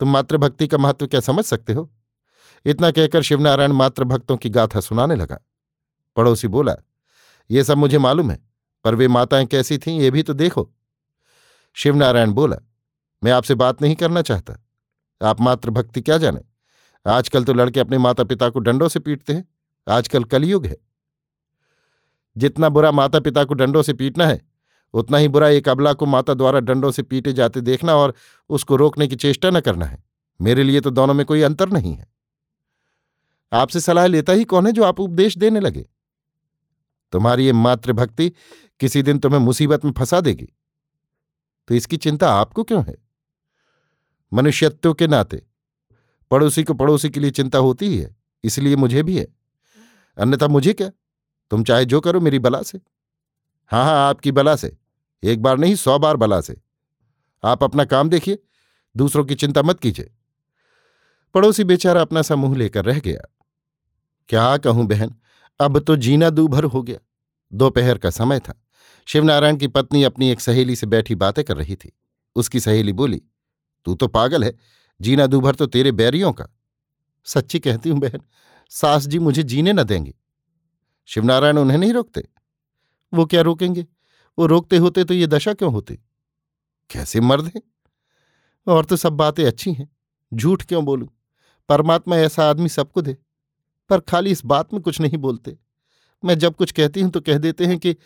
तुम 0.00 0.12
मातृभक्ति 0.12 0.68
का 0.68 0.78
महत्व 0.78 1.06
क्या 1.06 1.20
समझ 1.20 1.44
सकते 1.44 1.72
हो? 1.72 1.92
इतना 2.64 2.90
कहकर 2.90 3.22
शिवनारायण 3.22 3.72
मातृभक्तों 3.72 4.36
की 4.36 4.50
गाथा 4.50 4.80
सुनाने 4.80 5.14
लगा। 5.16 5.38
पड़ोसी 6.16 6.48
बोला, 6.48 6.74
ये 7.50 7.64
सब 7.64 7.76
मुझे 7.76 7.98
मालूम 7.98 8.30
है, 8.30 8.38
पर 8.84 8.94
वे 8.94 9.08
माताएँ 9.08 9.46
कैसी 9.46 9.78
थीं 9.78 10.00
ये 10.00 10.10
भी 10.10 10.22
तो 10.22 10.34
देखो। 10.34 10.70
शिवनारायण 11.74 12.30
बोला, 12.30 12.56
मैं 13.24 13.32
आपसे 13.32 13.54
बात 13.54 13.82
नहीं 13.82 13.94
करना 13.94 14.22
चाहता। 14.22 14.66
आप 15.22 15.40
मातृभक्ति 15.40 16.00
क्या 16.00 16.18
जाने? 16.18 16.40
आजकल 17.06 17.44
तो 17.44 17.52
लड़के 17.52 17.80
अपने 17.80 17.98
माता 17.98 18.24
पिता 18.24 18.48
को 18.48 18.58
डंडों 18.58 18.88
से 18.88 19.00
पीटते 19.00 19.32
हैं। 19.32 19.48
आजकल 19.88 20.24
कलयुग 20.24 20.66
है। 20.66 20.76
जितना 22.36 22.68
बुरा 22.68 22.90
माता 22.90 23.20
पिता 23.20 23.44
को 23.44 23.54
डंडों 23.54 23.82
से 23.82 23.92
पीटना 23.92 24.26
है, 24.26 24.42
उतना 24.94 25.18
ही 25.18 25.28
बुरा 25.28 25.48
एक 25.48 25.68
अबला 25.68 25.92
को 25.92 26.06
माता 26.06 26.34
द्वारा 26.34 26.60
डंडों 26.60 26.90
से 26.90 27.02
पीटे 27.02 27.32
जाते 27.32 27.60
देखना 27.60 27.94
और 27.94 28.14
उसको 28.48 28.76
रोकने 28.76 29.06
की 29.06 29.16
चेष्टा 29.16 29.50
न 29.50 29.60
करना 29.60 29.86
है। 29.86 30.04
मेरे 30.40 30.62
लिए 30.62 30.80
तो 30.80 30.90
दोनों 30.90 31.14
में 31.14 31.26
कोई 31.26 31.42
अंतर 31.42 31.68
नहीं 31.68 31.94
है। 31.94 32.09
आपसे 33.52 33.80
सलाह 33.80 34.06
लेता 34.06 34.32
ही 34.32 34.44
कौन 34.44 34.66
है 34.66 34.72
जो 34.72 34.84
आप 34.84 35.00
उपदेश 35.00 35.38
देने 35.38 35.60
लगे? 35.60 35.86
तुम्हारी 37.12 37.46
ये 37.46 37.52
मातृभक्ति 37.52 38.32
किसी 38.80 39.02
दिन 39.02 39.18
तुम्हें 39.18 39.40
मुसीबत 39.40 39.84
में 39.84 39.92
फंसा 39.92 40.20
देगी। 40.20 40.48
तो 41.68 41.74
इसकी 41.74 41.96
चिंता 41.96 42.32
आपको 42.32 42.64
क्यों 42.64 42.84
है? 42.84 42.96
मनुष्यत्व 44.32 44.94
के 44.94 45.06
नाते, 45.06 45.42
पड़ोसी 46.30 46.64
को 46.64 46.74
पड़ोसी 46.74 47.10
के 47.10 47.20
लिए 47.20 47.30
चिंता 47.30 47.58
होती 47.58 47.86
ही 47.86 47.98
है, 47.98 48.16
इसलिए 48.44 48.76
मुझे 48.76 49.02
भी 49.02 49.18
है। 49.18 49.26
अन्यथा 50.18 50.48
मुझे 50.48 50.72
क्या? 50.72 50.90
तुम 51.50 51.64
चाहे 51.64 51.84
जो 51.84 52.00
करो 52.00 52.20
मेरी 52.20 52.38
बला 52.38 52.62
से। 52.62 52.80
हाँ 53.70 53.84
हाँ 53.84 54.08
आपकी 54.08 54.32
बला 54.32 54.56
से। 54.56 54.76
एक 55.22 55.42
बार 55.42 55.58
नहीं, 55.58 55.74
सौ 55.74 55.98
बार 55.98 56.16
बला 56.16 56.40
से। 56.40 56.60
आप 57.44 57.64
अपना 57.64 57.84
काम 57.84 58.08
देखिए, 58.08 58.38
दूसरों 58.96 59.24
की 59.24 59.34
चिंता 59.34 59.62
मत 59.62 59.80
कीजिए। 59.80 60.10
पड़ोसी 61.34 61.64
बेचारा 61.64 62.00
अपना 62.00 62.22
सा 62.22 62.36
मुँह 62.36 62.56
लेकर 62.56 62.84
रह 62.84 62.98
गया। 62.98 63.20
क्या 64.30 64.56
कहूँ 64.56 64.86
बहन, 64.86 65.14
अब 65.60 65.78
तो 65.78 65.96
जीना 65.96 66.30
दूभर 66.30 66.64
हो 66.64 66.82
गया। 66.82 66.98
दोपहर 67.52 67.98
का 67.98 68.10
समय 68.10 68.40
था। 68.40 68.66
शिवनारायण 69.06 69.56
की 69.56 69.66
पत्नी 69.66 70.02
अपनी 70.04 70.30
एक 70.30 70.40
सहेली 70.40 70.76
से 70.76 70.86
बैठी 70.86 71.14
बातें 71.14 71.44
कर 71.44 71.56
रही 71.56 71.76
थी। 71.76 71.92
उसकी 72.36 72.60
सहेली 72.60 72.92
बोली, 72.92 73.22
तू 73.84 73.94
तो 73.94 74.08
पागल 74.08 74.44
है, 74.44 74.54
जीना 75.00 75.26
दूभर 75.26 75.54
तो 75.54 75.66
तेरे 75.66 75.92
बैरियों 75.92 76.32
का। 76.32 76.46
सच्ची 77.24 77.58
कहती 77.58 77.88
हूँ 77.88 77.98
बहन, 78.00 78.20
सास 78.68 79.06
जी 79.06 79.18
मुझे 79.18 79.42
जीने 79.42 79.72
न 79.72 79.82
देंगे। 79.82 80.14
शिवनारायण 81.06 81.58
उन्हें 81.58 81.78
नहीं 81.78 81.92
रोकते। 81.92 82.22
वो 83.14 83.26
क्या 83.26 83.40
रोकेंगे? 83.40 83.86
वो 84.38 84.46
रोकते 84.46 84.76
होते 84.76 85.04
तो 85.04 85.14
ये 85.14 85.26
दशा 85.26 85.54
क्यों 85.54 85.72
होती? 85.72 85.94
कैसे 86.90 87.20
मर्द 87.20 87.44
हैं? 87.44 87.62
और 88.66 88.84
तो 88.84 88.96
सब 88.96 89.12
बातें 89.12 89.44
अच्छी 89.44 89.72
हैं, 89.72 89.88
झूठ 90.34 90.64
क्यों 90.64 90.84
बोलूँ? 90.84 91.08
परमात्मा 91.68 92.16
ऐसा 92.16 92.50
आदमी 92.50 92.68
सबको 92.68 93.02
दे। 93.02 93.16
पर 93.90 94.00
खाली 94.00 94.30
इस 94.30 94.44
बात 94.44 94.72
में 94.74 94.82
कुछ 94.82 95.00
नहीं 95.00 95.16
बोलते। 95.16 95.58
मैं 96.24 96.38
जब 96.38 96.56
कुछ 96.56 96.72
कहती 96.72 97.00
हूँ 97.00 97.10
तो 97.10 97.20
कह 97.20 97.38
देते 97.38 97.66
हैं 97.66 97.78
कि, 97.78 97.96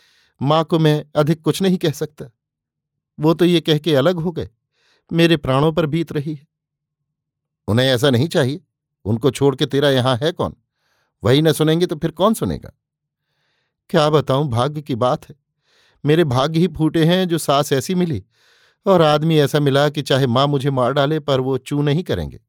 माँ 0.41 0.63
को 0.63 0.79
मैं 0.79 1.05
अधिक 1.15 1.41
कुछ 1.41 1.61
नहीं 1.61 1.77
कह 1.77 1.91
सकता। 1.91 2.25
वो 3.19 3.33
तो 3.33 3.45
ये 3.45 3.61
कह 3.61 3.77
के 3.77 3.95
अलग 3.95 4.15
हो 4.15 4.31
गए। 4.31 4.49
मेरे 5.13 5.37
प्राणों 5.37 5.73
पर 5.73 5.85
बीत 5.85 6.11
रही 6.11 6.35
है। 6.35 6.47
उन्हें 7.67 7.87
ऐसा 7.87 8.09
नहीं 8.09 8.27
चाहिए। 8.27 8.61
उनको 9.05 9.31
छोड़ 9.31 9.55
के 9.55 9.65
तेरा 9.65 9.89
यहाँ 9.89 10.17
है 10.17 10.31
कौन? 10.31 10.55
वही 11.23 11.41
न 11.41 11.51
सुनेंगे 11.51 11.85
तो 11.85 11.95
फिर 11.95 12.11
कौन 12.11 12.33
सुनेगा? 12.33 12.71
क्या 13.89 14.09
बताऊँ? 14.09 14.49
भाग्य 14.49 14.81
की 14.81 14.95
बात 14.95 15.29
है। 15.29 15.35
मेरे 16.05 16.23
भाग्य 16.23 16.59
ही 16.59 16.67
फूटे 16.67 17.05
हैं 17.05 17.27
जो 17.27 17.37
सास 17.37 17.73
ऐसी 17.73 17.95
मिली। 17.95 18.25
और 18.85 19.01
आदमी 19.01 19.37
ऐसा 19.37 19.59
मिला 19.59 19.89
कि 19.89 20.01
चाहे 20.01 20.27
माँ 20.27 20.47
मुझे 20.47 20.69
मार 20.69 20.93
डाले 20.93 21.19
पर 21.19 21.39
वो 21.39 21.57
चू 21.57 21.81
नहीं 21.81 22.03
करेंगे। 22.03 22.39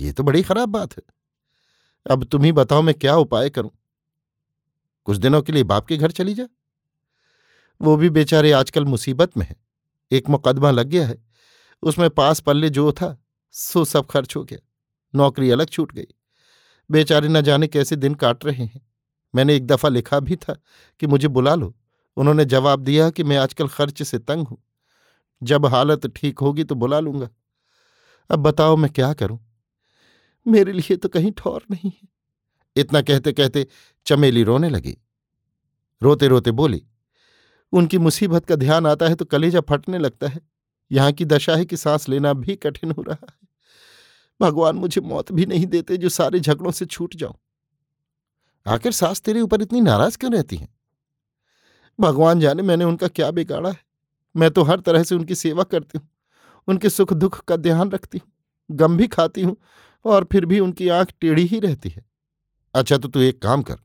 ये 0.00 0.12
तो 0.12 0.22
बड़ी 0.22 0.42
खराब 0.42 0.68
बात 0.68 0.96
है। 0.96 1.02
अब 2.10 2.24
तुम 2.24 2.42
ही 2.42 2.52
बताओ 2.52 2.82
मैं 2.82 2.94
क्या 2.94 3.16
उपाय 3.16 3.50
करूँ? 3.50 3.70
कुछ 5.04 5.16
दिनों 5.16 5.42
के 5.42 5.52
लिए 5.52 5.62
बाप 5.62 5.86
के 5.86 5.96
घर 5.96 6.10
चली 6.10 6.34
जा। 6.34 6.46
वो 7.82 7.96
भी 7.96 8.10
बेचारे 8.10 8.52
आजकल 8.52 8.84
मुसीबत 8.84 9.36
में 9.36 9.46
है। 9.46 9.56
एक 10.12 10.28
मुकदमा 10.28 10.70
लग 10.70 10.86
गया 10.86 11.06
है। 11.06 11.24
उसमें 11.82 12.10
पास 12.10 12.40
पल्ले 12.40 12.70
जो 12.70 12.92
था, 12.92 13.22
सो 13.50 13.84
सब 13.84 14.06
खर्च 14.06 14.36
हो 14.36 14.44
गया। 14.44 14.58
नौकरी 15.14 15.50
अलग 15.50 15.68
छूट 15.68 15.92
गई। 15.92 16.06
बेचारे 16.90 17.28
न 17.28 17.40
जाने 17.40 17.66
कैसे 17.66 17.96
दिन 17.96 18.14
काट 18.14 18.44
रहे 18.44 18.64
हैं। 18.64 18.86
मैंने 19.34 19.56
एक 19.56 19.66
दफ़ा 19.66 19.88
लिखा 19.88 20.20
भी 20.20 20.36
था 20.36 20.56
कि 21.00 21.06
मुझे 21.06 21.28
बुला 21.28 21.54
लो। 21.54 21.74
उन्होंने 22.16 22.44
जवाब 22.44 22.80
दिया 22.80 23.10
कि 23.10 23.24
मैं 23.24 23.36
आजकल 23.36 23.68
खर्च 23.68 24.02
से 24.02 24.18
तंग 24.18 24.46
हूँ। 24.46 24.58
जब 25.42 25.66
हालत 25.66 26.06
ठीक 26.06 26.38
होगी 26.38 26.64
तो 26.64 26.74
बुला 26.74 27.00
लूँगा। 27.00 27.28
अब 28.30 28.38
बताओ 28.38 28.76
मैं 28.76 28.92
क्या 28.92 29.12
करूँ? 29.14 29.55
मेरे 30.46 30.72
लिए 30.72 30.96
तो 30.96 31.08
कहीं 31.08 31.32
ठौर 31.32 31.64
नहीं 31.70 31.90
है। 31.92 32.08
इतना 32.76 33.00
कहते 33.02 33.32
कहते 33.32 33.66
चमेली 34.06 34.42
रोने 34.42 34.68
लगी। 34.68 34.96
रोते 36.02 36.28
रोते 36.28 36.50
बोली, 36.50 36.82
उनकी 37.72 37.98
मुसीबत 37.98 38.46
का 38.46 38.56
ध्यान 38.56 38.86
आता 38.86 39.08
है 39.08 39.14
तो 39.14 39.24
कलेजा 39.24 39.60
फटने 39.60 39.98
लगता 39.98 40.28
है। 40.28 40.40
यहाँ 40.90 41.12
की 41.12 41.24
दशा 41.24 41.56
है 41.56 41.64
कि 41.64 41.76
सांस 41.76 42.08
लेना 42.08 42.32
भी 42.32 42.56
कठिन 42.56 42.90
हो 42.90 43.02
रहा 43.02 43.26
है। 43.30 43.36
भगवान 44.40 44.76
मुझे 44.76 45.00
मौत 45.00 45.32
भी 45.32 45.46
नहीं 45.46 45.66
देते 45.66 45.96
जो 45.96 46.08
सारे 46.08 46.40
झगड़ों 46.40 46.70
से 46.70 46.86
छूट 46.86 47.16
जाऊँ। 47.16 47.34
आखिर 48.66 48.92
सास 48.92 49.20
तेरे 49.20 49.40
ऊपर 49.40 49.62
इतनी 49.62 49.80
नाराज़ 49.80 50.18
क्यों 50.18 50.32
रहती 50.32 50.56
है? 50.56 50.68
भगवान 51.98 52.40
जाने 52.40 52.62
मैंने 52.62 52.84
उनका 52.84 53.08
क्या 53.08 53.30
बिगाड़ा 53.30 53.70
है। 53.70 53.84
मैं 54.34 54.50
तो 54.50 54.62
हर 54.62 54.80
तरह 54.80 55.02
से 55.02 55.14
उनकी 55.14 55.34
सेवा 55.34 55.62
करती 55.62 55.98
हूँ। 55.98 56.08
उनके 56.68 56.90
सुख 56.90 57.12
दुख 57.12 57.44
का 57.44 57.56
ध्यान 57.56 57.90
रखती 57.90 58.18
हूँ। 58.18 58.32
गम 58.70 58.96
भी 58.96 59.06
खाती 59.06 59.42
हूँ। 59.42 59.56
और 60.06 60.28
फिर 60.32 60.46
भी 60.46 60.60
उनकी 60.60 60.88
आँख 60.88 61.12
टेढ़ी 61.20 61.44
ही 61.44 61.60
रहती 61.60 61.88
है। 61.88 62.06
अच्छा 62.74 62.98
तो 62.98 63.08
तू 63.08 63.20
एक 63.20 63.42
काम 63.42 63.62
कर। 63.62 63.76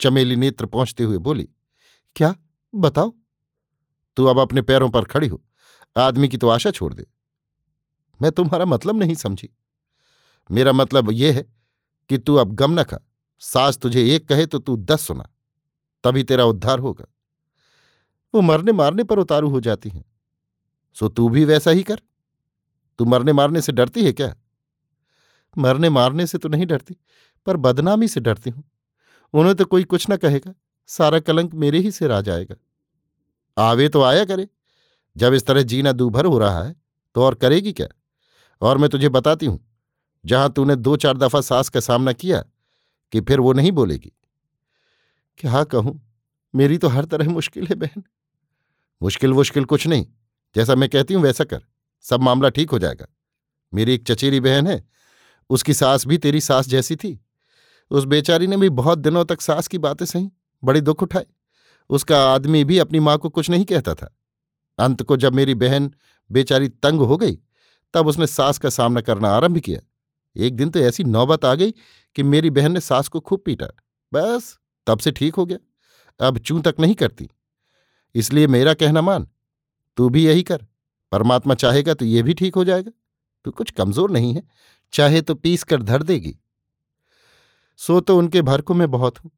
चमेली 0.00 0.36
नेत्र 0.36 0.66
पहुँचते 0.66 1.04
हुए 1.04 1.18
बोली, 1.18 1.48
क्या? 2.16 2.34
बताओ। 2.74 3.14
तू 4.16 4.24
अब 4.24 4.38
अपने 4.38 4.62
पैरों 4.62 4.90
पर 4.90 5.04
खड़ी 5.04 5.28
हो। 5.28 5.42
आदमी 5.96 6.28
की 6.28 6.36
तो 6.36 6.48
आशा 6.48 6.70
छोड़ 6.70 6.94
दे। 6.94 7.06
मैं 8.22 8.32
तुम्हारा 8.32 8.64
मतलब 8.64 8.96
नहीं 8.96 9.14
समझी। 9.14 9.50
मेरा 10.50 10.72
मतलब 10.72 11.10
यह 11.10 11.34
है 11.34 11.52
कि 12.08 12.18
तू 12.18 12.34
अब 12.34 12.52
गम 12.52 12.80
न 12.80 12.82
खा। 12.82 12.98
सास 13.38 13.78
तुझे 13.78 14.16
एक 14.16 14.28
कहे 14.28 14.46
तो 14.46 14.58
तू 14.58 14.76
दस 14.76 15.00
सुना। 15.00 15.28
तभी 16.04 16.24
तेरा 16.24 16.44
उद्धार 16.44 16.78
होगा। 16.78 17.04
वो 18.34 18.40
मरने 18.40 18.72
मारने 18.72 19.04
पर 19.04 19.18
उतारू 19.18 19.50
हो 19.50 19.60
जाती 19.60 19.88
हैं। 19.88 20.04
सो 20.94 21.08
तू 21.08 21.28
भी 21.28 21.44
वैसा 21.44 21.70
ही 21.70 21.82
कर। 21.82 22.00
तू 22.98 23.04
मरने 23.04 23.32
मारने 23.32 23.60
से 23.60 23.72
डरती 23.72 24.04
है 24.04 24.12
क्या? 24.12 24.36
मरने 25.56 25.88
मारने 25.90 26.26
से 26.26 26.38
तो 26.38 26.48
नहीं 26.48 26.66
डरती, 26.66 26.96
पर 27.46 27.56
बदनामी 27.58 28.08
से 28.08 28.20
डरती 28.20 28.50
हूँ। 28.50 28.64
उन्हें 29.34 29.54
तो 29.54 29.64
कोई 29.64 29.84
कुछ 29.84 30.08
ना 30.08 30.16
कहेगा, 30.16 30.54
सारा 30.88 31.18
कलंक 31.20 31.54
मेरे 31.54 31.78
ही 31.78 31.90
सिर 31.90 32.12
आ 32.12 32.20
जाएगा। 32.22 32.54
आवे 33.56 33.88
तो 33.88 34.02
आया 34.02 34.24
करे, 34.24 34.48
जब 35.16 35.34
इस 35.34 35.46
तरह 35.46 35.62
जीना 35.64 35.92
दूभर 35.92 36.24
हो 36.24 36.38
रहा 36.38 36.62
है 36.62 36.74
तो 37.16 37.22
और 37.22 37.34
करेगी 37.36 37.72
क्या? 37.72 37.86
और 38.62 38.78
मैं 38.78 38.88
तुझे 38.90 39.08
बताती 39.10 39.46
हूँ, 39.46 39.58
जहाँ 40.24 40.52
तूने 40.52 40.76
दो 40.76 40.96
चार 40.96 41.16
दफ़ा 41.16 41.40
सास 41.42 41.68
का 41.68 41.80
सामना 41.82 42.12
किया, 42.14 42.42
कि 43.12 43.20
फिर 43.20 43.40
वो 43.40 43.52
नहीं 43.52 43.72
बोलेगी। 43.72 44.12
क्या 45.38 45.62
कहूँ, 45.64 46.00
मेरी 46.54 46.78
तो 46.78 46.88
हर 46.88 47.04
तरह 47.04 47.28
मुश्किल 47.30 47.66
है 47.66 47.74
बहन। 47.76 48.02
मुश्किल 49.00 49.32
मुश्किल 49.32 49.64
कुछ 49.64 49.86
नहीं, 49.86 50.06
जैसा 50.56 50.74
मैं 50.74 50.88
कहती 50.88 51.14
हूँ 51.14 51.22
वैसा 51.22 51.44
कर, 51.44 51.62
सब 52.04 52.22
मामला 52.22 52.48
ठीक 52.48 52.70
हो 52.70 52.78
जाएगा। 52.78 53.06
मेरी 53.72 53.94
एक 53.94 54.06
चचेरी 54.06 54.40
बहन 54.40 54.66
है 54.66 54.84
उसकी 55.50 55.74
सास 55.74 56.06
भी 56.06 56.18
तेरी 56.18 56.40
सास 56.40 56.68
जैसी 56.68 56.96
थी। 56.96 57.18
उस 57.90 58.04
बेचारी 58.04 58.46
ने 58.46 58.56
भी 58.56 58.68
बहुत 58.70 58.98
दिनों 58.98 59.24
तक 59.24 59.40
सास 59.40 59.68
की 59.68 59.78
बातें 59.78 60.04
सही, 60.06 60.30
बड़े 60.62 60.80
दुख 60.80 61.02
उठाए 61.02 61.26
उसका 61.90 62.20
आदमी 62.24 62.62
भी 62.64 62.78
अपनी 62.78 63.00
माँ 63.00 63.16
को 63.18 63.28
कुछ 63.28 63.50
नहीं 63.50 63.64
कहता 63.64 63.94
था। 63.94 64.14
अंत 64.78 65.02
को 65.02 65.16
जब 65.16 65.34
मेरी 65.34 65.54
बहन 65.54 65.90
बेचारी 66.30 66.68
तंग 66.68 67.00
हो 67.00 67.16
गई, 67.16 67.38
तब 67.94 68.06
उसने 68.06 68.26
सास 68.26 68.58
का 68.58 68.70
सामना 68.70 69.00
करना 69.00 69.30
आरंभ 69.30 69.58
किया। 69.58 69.80
एक 70.36 70.56
दिन 70.56 70.70
तो 70.70 70.78
ऐसी 70.78 71.04
नौबत 71.04 71.44
आ 71.44 71.54
गई 71.54 71.74
कि 72.16 72.22
मेरी 72.22 72.50
बहन 72.50 72.72
ने 72.72 72.80
सास 72.80 73.08
को 73.08 73.20
खूब 73.20 73.42
पीटा। 73.46 73.66
बस, 74.12 74.58
तब 74.86 74.98
से 74.98 75.10
ठीक 75.10 75.34
हो 75.34 75.46
गया। 75.46 76.26
अब 76.26 76.38
चूं 76.38 76.60
तक 76.60 76.74
नहीं 76.80 76.94
करती। 76.94 77.28
इसलिए 78.14 78.46
मेरा 78.46 78.74
कहना 78.74 79.02
मान, 79.02 79.26
तू 79.96 80.08
भी 80.08 80.26
यही 80.26 80.42
कर। 80.42 80.66
परमात्मा 81.12 81.54
चाहेगा 81.54 81.94
तो 81.94 82.04
ये 82.04 82.22
भी 82.22 82.34
ठीक 82.34 82.54
हो 82.54 82.64
जाएगा। 82.64 82.90
तू 83.44 83.50
कुछ 83.50 83.70
कमज़ोर 83.70 84.10
नहीं 84.10 84.34
है। 84.34 84.42
चाहे 84.96 85.20
तो 85.22 85.34
पीस 85.34 85.62
कर 85.62 85.82
धर 85.82 86.02
देगी। 86.02 86.36
सो 87.80 88.00
तो 88.00 88.16
उनके 88.18 88.42
भर 88.42 88.60
को 88.60 88.74
मैं 88.74 88.90
बहुत 88.90 89.18
हूँ, 89.18 89.30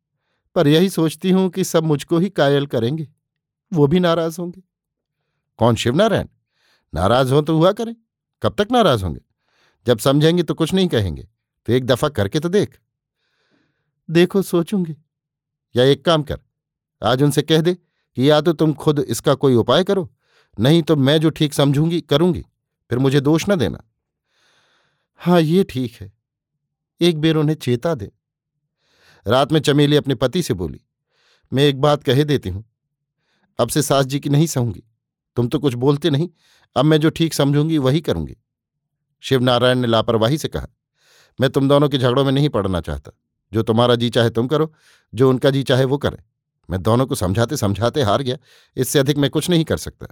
पर 0.56 0.68
यही 0.68 0.88
सोचती 0.90 1.30
हूँ 1.30 1.48
कि 1.50 1.64
सब 1.64 1.84
मुझको 1.84 2.18
ही 2.18 2.28
कायल 2.30 2.66
करेंगे, 2.66 3.08
वो 3.72 3.86
भी 3.86 4.00
नाराज़ 4.00 4.40
होंगे। 4.40 4.62
कौन 5.58 5.74
शिवनारायण? 5.74 6.28
नाराज़ 6.92 7.32
हो 7.34 7.40
तो 7.42 7.56
हुआ 7.56 7.72
करें, 7.72 7.94
कब 8.42 8.54
तक 8.58 8.68
नाराज़ 8.72 9.04
होंगे? 9.04 9.20
जब 9.86 9.98
समझेंगे 9.98 10.42
तो 10.42 10.54
कुछ 10.54 10.74
नहीं 10.74 10.88
कहेंगे 10.88 11.28
तो 11.68 11.72
एक 11.72 11.86
दफ़ा 11.86 12.08
करके 12.08 12.40
तो 12.40 12.48
देख। 12.48 12.78
देखो, 14.08 14.42
सोचूँगी। 14.42 14.96
या 15.74 15.84
एक 15.84 16.04
काम 16.04 16.22
कर, 16.22 16.38
आज 17.02 17.22
उनसे 17.22 17.42
कह 17.42 17.60
दे 17.60 17.74
कि 17.74 18.30
या 18.30 18.40
तो 18.40 18.52
तुम 18.52 18.72
खुद 18.74 18.98
इसका 19.00 19.34
कोई 19.34 19.54
उपाय 19.54 19.84
करो, 19.84 20.08
नहीं 20.58 20.82
तो 20.82 20.96
मैं 20.96 21.20
जो 21.20 21.30
ठीक 21.30 21.54
समझूँगी, 21.54 22.00
करूँगी, 22.00 22.44
फिर 22.90 22.98
मुझे 22.98 23.20
दोष 23.20 23.48
न 23.48 23.56
देना। 23.56 23.84
हाँ 25.20 25.40
ये 25.40 25.64
ठीक 25.64 25.96
है। 26.00 26.12
एक 27.00 27.20
बेर 27.20 27.36
उन्हें 27.36 27.56
चेता 27.56 27.94
दे। 27.94 28.10
रात 29.26 29.52
में 29.52 29.60
चमेली 29.60 29.96
अपने 29.96 30.14
पति 30.14 30.42
से 30.42 30.54
बोली, 30.54 30.80
मैं 31.52 31.64
एक 31.64 31.80
बात 31.80 32.02
कह 32.02 32.22
देती 32.22 32.48
हूँ। 32.48 32.64
अब 33.58 33.68
से 33.68 33.82
सास 33.82 34.06
जी 34.06 34.20
की 34.20 34.30
नहीं 34.30 34.46
सहूँगी। 34.46 34.82
तुम 35.36 35.48
तो 35.48 35.58
कुछ 35.58 35.74
बोलते 35.74 36.10
नहीं। 36.10 36.28
अब 36.76 36.84
मैं 36.84 36.98
जो 37.00 37.10
ठीक 37.10 37.34
समझूँगी, 37.34 37.78
वही 37.78 38.00
करूँगी। 38.00 38.36
शिवनारायण 39.22 39.78
ने 39.78 39.86
लापरवाही 39.86 40.38
से 40.38 40.48
कहा, 40.48 40.66
मैं 41.38 41.50
तुम 41.50 41.68
दोनों 41.68 41.88
के 41.88 41.98
झगड़ों 41.98 42.24
में 42.24 42.32
नहीं 42.32 42.48
पड़ना 42.48 42.80
चाहता। 42.80 43.12
जो 43.52 43.62
तुम्हारा 43.62 43.94
जी 43.94 44.10
चाहे 44.10 44.30
तुम 44.30 44.48
करो, 44.48 44.72
जो 45.14 45.30
उनका 45.30 45.50
जी 45.50 45.62
चाहे 45.62 45.84
वो 45.84 45.98
करे। 45.98 46.22
मैं 46.68 46.82
दोनों 46.82 47.06
को 47.06 47.14
समझाते 47.14 47.56
समझाते 47.56 48.02
हार 48.02 48.22
गया। 48.22 48.36
इससे 48.76 48.98
अधिक 48.98 49.18
मैं 49.18 49.30
कुछ 49.30 49.50
नहीं 49.50 49.64
कर 49.64 49.76
सकता। 49.76 50.06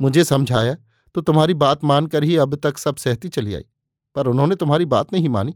मुझे 0.00 0.24
समझाया 0.24 0.76
तो 1.14 1.20
तुम्हारी 1.20 1.54
बात 1.54 1.84
मानकर 1.84 2.24
ही 2.24 2.36
अब 2.36 2.54
तक 2.54 2.78
सब 2.78 2.96
सहती 2.96 3.28
चली 3.28 3.54
आई, 3.54 3.64
पर 4.14 4.26
उन्होंने 4.26 4.54
तुम्हारी 4.54 4.84
बात 4.84 5.12
नहीं 5.12 5.28
मानी। 5.28 5.54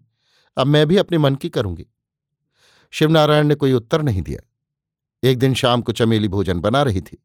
अब 0.56 0.66
मैं 0.66 0.86
भी 0.86 0.96
अपने 0.96 1.18
मन 1.18 1.34
की 1.34 1.48
करूँगी। 1.48 1.86
शिवनारायण 2.92 3.46
ने 3.46 3.54
कोई 3.54 3.72
उत्तर 3.72 4.02
नहीं 4.02 4.22
दिया। 4.22 4.40
एक 5.22 5.38
दिन 5.38 5.54
शाम 5.54 5.82
को 5.82 5.92
चमेली 5.92 6.28
भोजन 6.28 6.60
बना 6.60 6.82
रही 6.82 7.00
थी। 7.00 7.22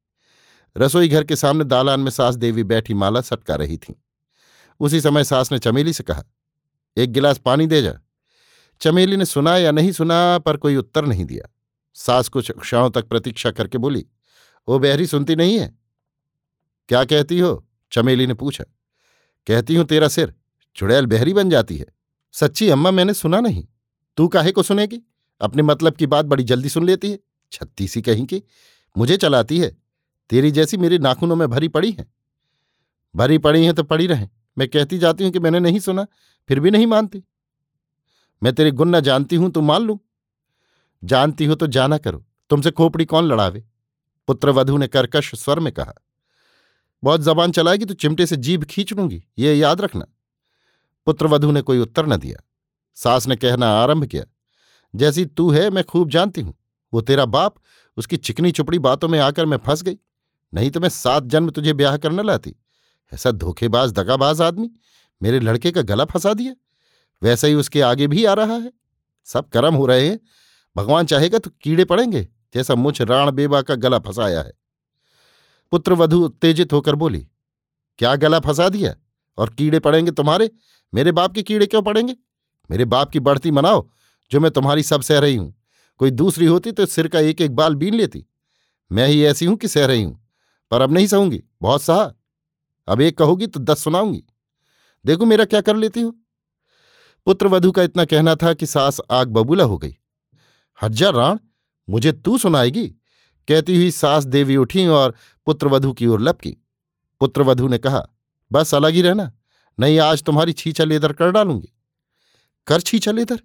रसोई 0.77 1.09
घर 1.09 1.23
के 1.23 1.35
सामने 1.35 1.63
दालान 1.63 1.99
में 1.99 2.11
सास 2.11 2.35
देवी 2.35 2.63
बैठी 2.63 2.93
माला 2.93 3.21
सटका 3.21 3.55
रही 3.55 3.77
थी। 3.77 4.01
उसी 4.79 5.01
समय 5.01 5.23
सास 5.23 5.51
ने 5.51 5.59
चमेली 5.59 5.93
से 5.93 6.03
कहा, 6.03 6.23
एक 6.97 7.11
गिलास 7.11 7.37
पानी 7.37 7.67
दे 7.67 7.81
जा। 7.81 7.93
चमेली 8.81 9.17
ने 9.17 9.25
सुना 9.25 9.57
या 9.57 9.71
नहीं 9.71 9.91
सुना, 9.91 10.37
पर 10.37 10.57
कोई 10.57 10.75
उत्तर 10.75 11.05
नहीं 11.05 11.25
दिया। 11.25 11.49
सास 11.95 12.29
कुछ 12.29 12.51
क्षणों 12.51 12.89
तक 12.89 13.07
प्रतीक्षा 13.07 13.51
करके 13.51 13.77
बोली 13.77 14.05
वो 14.67 14.79
बहरी 14.79 15.07
सुनती 15.07 15.35
नहीं 15.35 15.59
है? 15.59 15.75
क्या 16.89 17.03
कहती 17.03 17.39
हो? 17.39 17.67
चमेली 17.91 18.27
ने 18.27 18.33
पूछा, 18.33 18.63
कहती 19.47 19.75
हूँ 19.75 19.85
तेरा 19.85 20.07
सिर 20.07 20.33
चुड़ैल 20.75 21.05
बहरी 21.05 21.33
बन 21.33 21.49
जाती 21.49 21.77
है। 21.77 21.85
सच्ची 22.33 22.69
अम्मा 22.69 22.91
मैंने 22.91 23.13
सुना 23.13 23.39
नहीं। 23.39 23.65
तू 24.17 24.27
काहे 24.27 24.51
को 24.51 24.63
सुनेगी? 24.63 25.01
अपने 25.41 25.63
मतलब 25.63 25.95
की 25.95 26.07
बात 26.07 26.25
बड़ी 26.25 26.43
जल्दी 26.43 26.69
सुन 26.69 26.85
लेती 26.85 27.11
है। 27.11 27.19
छत्तीसी 27.51 28.01
कहीं 28.01 28.25
की, 28.25 28.41
मुझे 28.95 29.17
चलाती 29.17 29.59
है। 29.59 29.69
तेरी 30.29 30.51
जैसी 30.51 30.77
मेरे 30.77 30.97
नाखूनों 30.97 31.35
में 31.35 31.47
भरी 31.49 31.67
पड़ी 31.67 31.91
है। 31.91 32.05
भरी 33.15 33.37
पड़ी 33.37 33.63
हैं 33.65 33.73
तो 33.73 33.83
पड़ी 33.83 34.07
रहें। 34.07 34.29
मैं 34.57 34.67
कहती 34.67 34.97
जाती 34.97 35.23
हूँ 35.23 35.31
कि 35.31 35.39
मैंने 35.39 35.59
नहीं 35.59 35.79
सुना, 35.79 36.05
फिर 36.49 36.59
भी 36.59 36.71
नहीं 36.71 36.87
मानती। 36.87 37.23
मैं 38.41 38.53
तेरे 38.53 38.71
गुण 38.71 38.99
जानती 38.99 39.35
हूँ 39.35 39.51
तो 39.51 39.61
मान 39.61 39.81
लू। 39.81 39.99
जानती 41.03 41.45
हो 41.45 41.55
तो 41.55 41.67
जाना 41.67 41.97
करो। 41.97 42.23
तुमसे 42.49 42.71
खोपड़ी 42.71 43.05
कौन 43.05 43.27
लड़ावे? 43.27 43.63
पुत्रवधु 44.27 44.77
ने 44.77 44.87
कर्कश 44.87 45.33
स्वर 45.35 45.59
में 45.59 45.71
कहा 45.73 45.93
बहुत 47.03 47.21
जबान 47.21 47.51
चलाएगी 47.51 47.85
तो 47.85 47.93
चिमटे 47.93 48.25
से 48.25 48.35
जीभ 48.37 48.63
खींच 48.63 48.93
लूँगी, 48.93 49.23
ये 49.39 49.53
याद 49.53 49.81
रखना। 49.81 50.05
पुत्रवधु 51.07 51.51
ने 51.51 51.61
कोई 51.61 51.79
उत्तर 51.79 52.05
न 52.05 52.17
दिया। 52.17 52.43
सास 52.97 53.27
ने 53.27 53.35
कहना 53.35 53.71
आरंभ 53.73 54.05
किया, 54.05 54.23
जैसी 54.93 55.25
तू 55.25 55.49
है, 55.51 55.69
मैं 55.69 55.83
खूब 55.83 56.09
जानती 56.09 56.41
हूँ। 56.41 56.53
वो 56.93 57.01
तेरा 57.01 57.25
बाप, 57.27 57.55
उसकी 57.97 58.17
चिकनी 58.17 58.51
चुपड़ी 58.51 58.79
बातों 58.79 59.07
में 59.07 59.19
आकर 59.19 59.45
मैं 59.45 59.57
फंस 59.57 59.83
गई। 59.83 59.97
नहीं 60.53 60.71
तो 60.71 60.79
मैं 60.79 60.89
सात 60.89 61.23
जन्म 61.25 61.49
तुझे 61.49 61.73
ब्याह 61.73 61.97
करने 61.97 62.23
लाती। 62.23 62.55
ऐसा 63.11 63.31
धोखेबाज, 63.31 63.91
दगाबाज 63.91 64.41
आदमी, 64.41 64.69
मेरे 65.21 65.39
लड़के 65.39 65.71
का 65.71 65.81
गला 65.83 66.05
फंसा 66.05 66.33
दिया। 66.33 66.53
वैसा 67.21 67.47
ही 67.47 67.53
उसके 67.53 67.81
आगे 67.81 68.07
भी 68.07 68.25
आ 68.25 68.33
रहा 68.33 68.53
है। 68.53 68.71
सब 69.27 69.49
कर्म 69.49 69.75
हो 69.75 69.85
रहे 69.85 70.07
हैं। 70.07 70.19
भगवान 70.75 71.05
चाहेगा 71.05 71.39
तो 71.39 71.51
कीड़े 71.61 71.85
पड़ेंगे, 71.85 72.27
जैसा 72.53 72.75
मुझ 72.75 73.01
राण 73.01 73.31
बेबा 73.31 73.61
का 73.61 73.75
गला 73.75 73.99
फंसाया 73.99 74.41
है। 74.41 74.53
पुत्र 75.71 75.93
वधु 75.93 76.23
उत्तेजित 76.25 76.73
होकर 76.73 76.95
बोली, 76.95 77.27
क्या 77.99 78.15
गला 78.15 78.39
फंसा 78.39 78.69
दिया? 78.69 78.93
और 79.37 79.49
कीड़े 79.49 79.79
पड़ेंगे 79.79 80.11
तुम्हारे? 80.11 80.49
मेरे 80.93 81.11
बाप 81.11 81.33
के 81.33 81.43
कीड़े 81.43 81.65
क्यों 81.65 81.81
पड़ेंगे? 81.81 82.15
मेरे 82.69 82.85
बाप 82.85 83.09
की 83.11 83.19
बढ़ती 83.19 83.51
मनाओ, 83.51 83.87
जो 84.31 84.39
मैं 84.39 84.51
तुम्हारी 84.51 84.83
सब 84.83 85.01
सह 85.01 85.19
रही 85.19 85.35
हूँ। 85.35 85.53
कोई 85.99 86.11
दूसरी 86.11 86.45
होती 86.45 86.71
तो 86.71 86.85
सिर 86.85 87.07
का 87.07 87.19
एक 87.19 87.41
एक 87.41 87.55
बाल 87.55 87.75
बीन 87.75 87.93
लेती। 87.93 88.25
मैं 88.91 89.07
ही 89.07 89.23
ऐसी 89.25 89.45
हूँ 89.45 89.55
कि 89.57 89.67
सह 89.67 89.85
रही 89.85 90.03
हूँ। 90.03 90.19
पर 90.71 90.81
अब 90.81 90.91
नहीं 90.91 91.07
सहूँगी, 91.07 91.43
बहुत 91.61 91.81
सहा। 91.81 92.11
अब 92.87 93.01
एक 93.01 93.17
कहोगी 93.17 93.47
तो 93.47 93.59
दस 93.59 93.83
सुनाऊँगी। 93.83 94.23
देखो 95.05 95.25
मेरा 95.25 95.45
क्या 95.45 95.61
कर 95.61 95.75
लेती 95.75 96.01
हो? 96.01 96.15
पुत्रवधु 97.27 97.71
का 97.71 97.83
इतना 97.83 98.05
कहना 98.05 98.35
था 98.35 98.53
कि 98.53 98.65
सास 98.65 99.01
आग 99.11 99.29
बबूला 99.29 99.63
हो 99.63 99.77
गई। 99.77 99.95
हज्जा 100.83 101.09
राण, 101.09 101.37
मुझे 101.89 102.11
तू 102.11 102.37
सुनाएगी? 102.37 102.93
कहती 103.47 103.75
हुई 103.75 103.91
सास 103.91 104.23
देवी 104.23 104.57
उठी 104.57 104.87
और 104.87 105.15
पुत्रवधु 105.45 105.93
की 105.93 106.07
ओर 106.07 106.21
लपकी। 106.21 106.57
पुत्रवधु 107.19 107.67
ने 107.67 107.77
कहा, 107.77 108.07
बस 108.51 108.75
अलग 108.75 108.93
ही 108.93 109.01
रहना। 109.01 109.31
नहीं, 109.79 109.99
आज 109.99 110.23
तुम्हारी 110.23 110.53
छीछा 110.53 110.83
लेदर 110.83 111.13
कर 111.13 111.31
डालूँगी। 111.31 111.73
कर 112.67 112.81
छीछा 112.81 113.11
लेदर 113.11 113.39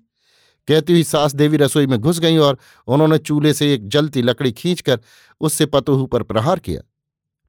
कहती 0.69 0.93
हुई 0.93 1.05
सास 1.05 1.35
देवी 1.35 1.57
रसोई 1.57 1.87
में 1.87 1.99
घुस 1.99 2.19
गई 2.19 2.37
और 2.37 2.59
उन्होंने 2.87 3.19
चूल्हे 3.19 3.55
से 3.55 3.75
एक 3.75 3.89
जलती 3.89 4.23
लकड़ी 4.23 4.53
खींचकर 4.53 5.01
उससे 5.41 5.67
पतोहू 5.67 6.07
पर 6.07 6.23
प्रहार 6.23 6.59
किया। 6.59 6.83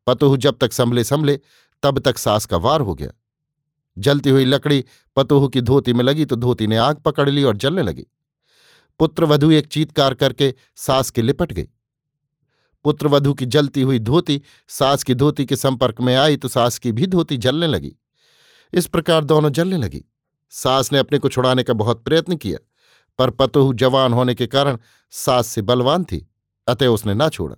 पतोहू 0.08 0.38
जब 0.38 0.58
तक 0.58 0.74
संभले 0.74 1.04
संभले, 1.04 1.40
तब 1.84 2.00
तक 2.00 2.18
सास 2.18 2.46
का 2.46 2.58
वार 2.58 2.82
हो 2.82 2.96
गया। 2.96 3.10
जलती 3.98 4.30
हुई 4.30 4.46
लकड़ी 4.46 4.86
पतोहू 5.16 5.48
की 5.48 5.62
धोती 5.62 5.94
में 5.94 6.04
लगी 6.04 6.26
तो 6.26 6.36
धोती 6.36 6.68
ने 6.68 6.78
आग 6.78 6.96
पकड़ 6.96 7.30
ली 7.30 7.44
और 7.44 7.58
जलने 7.58 7.82
लगी। 7.82 8.06
पुत्रवधु 9.00 9.52
एक 9.52 9.68
चीतकार 9.68 10.14
करके 10.14 10.54
सास 10.76 11.10
के 11.10 11.22
लिपट 11.22 11.54
गई। 11.54 11.68
पुत्रवधु 12.84 13.34
की 13.34 13.46
जलती 13.46 13.82
हुई 13.82 14.00
धोती 14.00 14.42
सास 14.68 15.04
की 15.04 15.16
धोती 15.16 15.46
के 15.46 15.56
संपर्क 15.56 16.02
में 16.02 16.16
आई 16.16 16.38
तो 16.38 16.48
सास 16.48 16.78
की 16.78 16.92
भी 16.92 17.08
धोती 17.08 17.38
जलने 17.38 17.68
लगी। 17.68 17.96
इस 18.74 18.88
प्रकार 18.88 19.24
दोनों 19.24 19.52
जलने 19.52 19.78
लगी। 19.78 20.04
सास 20.50 20.92
ने 20.94 21.00
अपने 21.00 21.18
को 21.20 21.30
छुड़ाने 21.30 21.64
का 21.64 21.74
बहुत 21.74 22.04
प्रयत्न 22.04 22.36
किया, 22.36 22.58
पर 23.20 23.30
पतोहू 23.30 23.74
जवान 23.74 24.14
होने 24.14 24.36
के 24.36 24.48
कारण 24.48 24.78
सास 25.12 25.48
से 25.48 25.62
बलवान 25.62 26.04
थी, 26.04 26.28
अतः 26.68 26.88
उसने 26.88 27.14
ना 27.14 27.30
छोड़ा। 27.30 27.56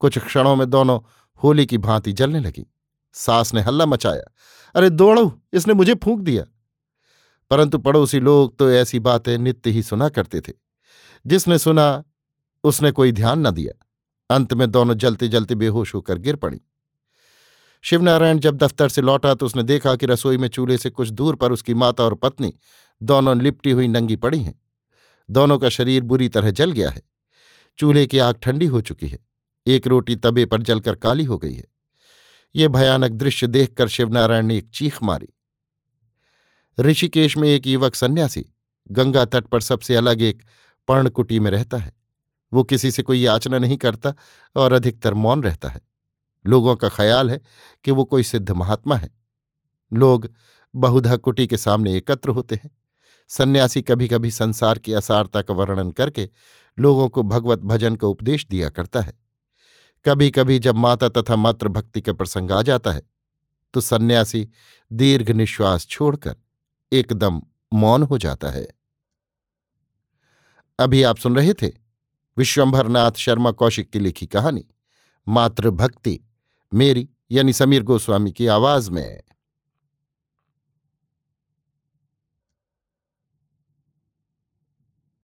कुछ 0.00 0.18
क्षणों 0.18 0.56
में 0.56 0.70
दोनों 0.70 1.00
होली 1.44 1.66
की 1.66 1.78
भांति 1.78 2.12
जलने 2.12 2.40
लगी। 2.40 2.66
सास 3.12 3.54
ने 3.54 3.60
हल्ला 3.60 3.86
मचाया, 3.86 4.32
अरे 4.74 4.90
दौड़ो 4.90 5.42
इसने 5.52 5.74
मुझे 5.74 5.94
फूंक 5.94 6.20
दिया। 6.20 6.44
परंतु 7.50 7.78
पड़ोसी 7.78 8.20
लोग 8.20 8.56
तो 8.58 8.70
ऐसी 8.70 8.98
बातें 8.98 9.38
नित्य 9.38 9.70
ही 9.70 9.82
सुना 9.82 10.08
करते 10.08 10.40
थे। 10.40 10.52
जिसने 11.26 11.58
सुना, 11.58 12.04
उसने 12.64 12.90
कोई 12.90 13.12
ध्यान 13.12 13.46
न 13.46 13.50
दिया। 13.50 13.86
अंत 14.30 14.52
में 14.54 14.70
दोनों 14.70 14.94
जलते 14.94 15.28
जलते 15.28 15.54
बेहोश 15.54 15.94
होकर 15.94 16.18
गिर 16.18 16.36
पड़ी। 16.36 16.60
शिवनारायण 17.82 18.38
जब 18.38 18.56
दफ्तर 18.56 18.88
से 18.88 19.02
लौटा 19.02 19.34
तो 19.34 19.46
उसने 19.46 19.62
देखा 19.62 19.96
कि 19.96 20.06
रसोई 20.06 20.36
में 20.36 20.48
चूल्हे 20.48 20.78
से 20.78 20.90
कुछ 20.90 21.08
दूर 21.08 21.36
पर 21.36 21.52
उसकी 21.52 21.74
माता 21.74 22.04
और 22.04 22.14
पत्नी 22.14 22.54
दोनों 23.02 23.40
लिपटी 23.42 23.70
हुई 23.70 23.88
नंगी 23.88 24.16
पड़ी 24.16 24.42
हैं। 24.42 24.60
दोनों 25.30 25.58
का 25.58 25.68
शरीर 25.68 26.02
बुरी 26.02 26.28
तरह 26.28 26.50
जल 26.50 26.70
गया 26.70 26.90
है। 26.90 27.02
चूल्हे 27.78 28.06
की 28.06 28.18
आग 28.18 28.34
ठंडी 28.42 28.66
हो 28.66 28.80
चुकी 28.80 29.08
है। 29.08 29.18
एक 29.66 29.86
रोटी 29.86 30.16
तबे 30.16 30.46
पर 30.46 30.62
जलकर 30.62 30.94
काली 30.94 31.24
हो 31.24 31.38
गई 31.38 31.54
है। 31.54 31.64
ये 32.54 32.68
भयानक 32.68 33.10
दृश्य 33.10 33.46
देखकर 33.46 33.88
शिवनारायण 33.88 34.46
ने 34.46 34.56
एक 34.56 34.70
चीख 34.74 35.02
मारी। 35.02 35.28
ऋषिकेश 36.80 37.36
में 37.36 37.48
एक 37.48 37.66
युवक 37.66 37.94
सन्यासी 37.94 38.46
गंगा 38.90 39.24
तट 39.24 39.44
पर 39.44 39.60
सबसे 39.60 39.96
अलग 39.96 40.22
एक 40.22 40.42
पर्णकुटी 40.88 41.40
में 41.40 41.50
रहता 41.50 41.76
है। 41.76 42.03
वो 42.54 42.64
किसी 42.64 42.90
से 42.90 43.02
कोई 43.02 43.20
याचना 43.20 43.58
नहीं 43.58 43.76
करता 43.76 44.14
और 44.56 44.72
अधिकतर 44.72 45.14
मौन 45.14 45.42
रहता 45.42 45.68
है। 45.68 45.80
लोगों 46.44 46.76
का 46.76 46.88
ख्याल 46.88 47.30
है 47.30 47.40
कि 47.84 47.90
वो 47.90 48.04
कोई 48.04 48.22
सिद्ध 48.22 48.50
महात्मा 48.50 48.96
है। 48.96 49.10
लोग 49.92 50.28
बहुधा 50.74 51.16
कुटी 51.16 51.46
के 51.46 51.56
सामने 51.56 51.96
एकत्र 51.96 52.30
होते 52.30 52.54
हैं। 52.54 52.70
सन्यासी 53.30 53.82
कभी 53.82 54.08
कभी 54.08 54.30
संसार 54.30 54.78
की 54.78 54.92
असारता 54.92 55.42
का 55.42 55.54
वर्णन 55.54 55.90
करके 55.90 56.28
लोगों 56.78 57.08
को 57.08 57.22
भगवत 57.22 57.58
भजन 57.60 57.96
का 57.96 58.06
उपदेश 58.06 58.46
दिया 58.46 58.68
करता 58.68 59.00
है। 59.00 59.12
कभी 60.04 60.30
कभी 60.30 60.58
जब 60.58 60.76
माता 60.76 61.08
तथा 61.08 61.36
मातृभक्ति 61.36 62.00
का 62.00 62.12
प्रसंग 62.12 62.50
आ 62.50 62.62
जाता 62.62 62.92
है 62.92 63.02
तो 63.74 63.80
सन्यासी 63.80 64.48
दीर्घ 64.90 65.30
निश्वास 65.30 65.86
छोड़कर 65.86 66.36
एकदम 66.92 67.40
मौन 67.72 68.02
हो 68.02 68.18
जाता 68.18 68.50
है। 68.50 68.66
अभी 70.78 71.02
आप 71.02 71.16
सुन 71.16 71.36
रहे 71.36 71.52
थे 71.52 71.70
विश्वंभरनाथ 72.38 73.12
शर्मा 73.12 73.50
कौशिक 73.50 73.90
की 73.90 73.98
लिखी 73.98 74.26
कहानी 74.26 74.64
मातृभक्ति 75.28 76.20
मेरी 76.74 77.08
यानी 77.30 77.52
समीर 77.52 77.82
गोस्वामी 77.82 78.32
की 78.32 78.46
आवाज़ 78.46 78.90
में। 78.90 79.22